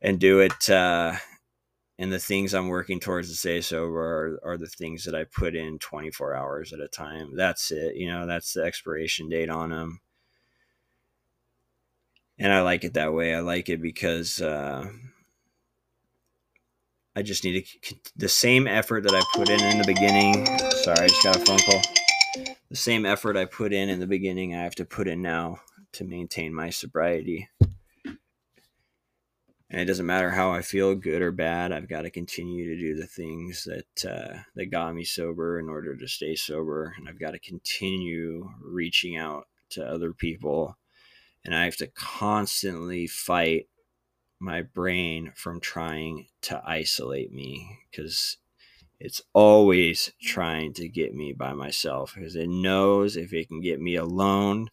and 0.00 0.20
do 0.20 0.38
it 0.38 0.70
uh 0.70 1.16
and 1.98 2.12
the 2.12 2.18
things 2.18 2.52
I'm 2.52 2.68
working 2.68 3.00
towards 3.00 3.30
to 3.30 3.36
stay 3.36 3.60
sober 3.60 4.38
are, 4.44 4.52
are 4.52 4.56
the 4.58 4.66
things 4.66 5.04
that 5.04 5.14
I 5.14 5.24
put 5.24 5.54
in 5.54 5.78
24 5.78 6.34
hours 6.34 6.72
at 6.72 6.80
a 6.80 6.88
time. 6.88 7.34
That's 7.34 7.70
it. 7.70 7.96
You 7.96 8.10
know, 8.10 8.26
that's 8.26 8.52
the 8.52 8.62
expiration 8.62 9.28
date 9.28 9.48
on 9.48 9.70
them. 9.70 10.00
And 12.38 12.52
I 12.52 12.60
like 12.60 12.84
it 12.84 12.94
that 12.94 13.14
way. 13.14 13.34
I 13.34 13.40
like 13.40 13.70
it 13.70 13.80
because 13.80 14.42
uh, 14.42 14.86
I 17.14 17.22
just 17.22 17.44
need 17.44 17.64
to, 17.64 17.94
the 18.14 18.28
same 18.28 18.66
effort 18.66 19.04
that 19.04 19.14
I 19.14 19.22
put 19.34 19.48
in 19.48 19.60
in 19.64 19.78
the 19.78 19.86
beginning. 19.86 20.44
Sorry, 20.82 20.98
I 20.98 21.08
just 21.08 21.22
got 21.22 21.36
a 21.36 21.44
phone 21.46 21.58
call. 21.58 21.82
The 22.68 22.76
same 22.76 23.06
effort 23.06 23.38
I 23.38 23.46
put 23.46 23.72
in 23.72 23.88
in 23.88 24.00
the 24.00 24.06
beginning, 24.06 24.54
I 24.54 24.64
have 24.64 24.74
to 24.74 24.84
put 24.84 25.08
in 25.08 25.22
now 25.22 25.60
to 25.92 26.04
maintain 26.04 26.52
my 26.52 26.68
sobriety 26.68 27.48
and 29.68 29.80
it 29.80 29.86
doesn't 29.86 30.06
matter 30.06 30.30
how 30.30 30.52
I 30.52 30.62
feel, 30.62 30.94
good 30.94 31.22
or 31.22 31.32
bad. 31.32 31.72
I've 31.72 31.88
got 31.88 32.02
to 32.02 32.10
continue 32.10 32.66
to 32.66 32.80
do 32.80 32.94
the 32.94 33.06
things 33.06 33.64
that 33.64 34.10
uh, 34.10 34.38
that 34.54 34.66
got 34.66 34.94
me 34.94 35.04
sober 35.04 35.58
in 35.58 35.68
order 35.68 35.96
to 35.96 36.08
stay 36.08 36.36
sober, 36.36 36.94
and 36.96 37.08
I've 37.08 37.18
got 37.18 37.32
to 37.32 37.38
continue 37.38 38.48
reaching 38.62 39.16
out 39.16 39.48
to 39.70 39.84
other 39.84 40.12
people, 40.12 40.76
and 41.44 41.54
I 41.54 41.64
have 41.64 41.76
to 41.76 41.88
constantly 41.88 43.06
fight 43.06 43.68
my 44.38 44.62
brain 44.62 45.32
from 45.34 45.60
trying 45.60 46.26
to 46.42 46.62
isolate 46.64 47.32
me 47.32 47.80
because 47.90 48.36
it's 49.00 49.20
always 49.32 50.12
trying 50.22 50.72
to 50.74 50.88
get 50.88 51.14
me 51.14 51.32
by 51.32 51.52
myself 51.52 52.14
because 52.14 52.36
it 52.36 52.48
knows 52.48 53.16
if 53.16 53.32
it 53.32 53.48
can 53.48 53.60
get 53.60 53.80
me 53.80 53.96
alone 53.96 54.68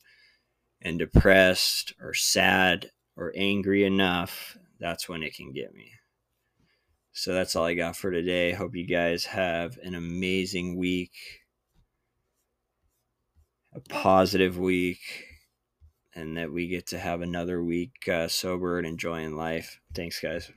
and 0.82 1.00
depressed 1.00 1.94
or 2.02 2.14
sad 2.14 2.92
or 3.16 3.34
angry 3.36 3.84
enough 3.84 4.58
that's 4.84 5.08
when 5.08 5.24
it 5.24 5.34
can 5.34 5.54
get 5.54 5.74
me. 5.74 5.94
So 7.14 7.34
that's 7.34 7.56
all 7.56 7.64
I 7.64 7.74
got 7.74 7.96
for 7.96 8.12
today. 8.12 8.52
Hope 8.52 8.76
you 8.76 8.86
guys 8.86 9.24
have 9.28 9.78
an 9.82 9.96
amazing 9.96 10.78
week, 10.78 11.14
a 13.74 13.80
positive 13.80 14.58
week, 14.58 15.00
and 16.14 16.36
that 16.36 16.52
we 16.52 16.68
get 16.68 16.86
to 16.88 17.00
have 17.00 17.22
another 17.22 17.64
week 17.64 18.10
uh, 18.12 18.28
sober 18.28 18.78
and 18.78 18.86
enjoying 18.86 19.38
life. 19.38 19.80
Thanks, 19.96 20.20
guys. 20.20 20.52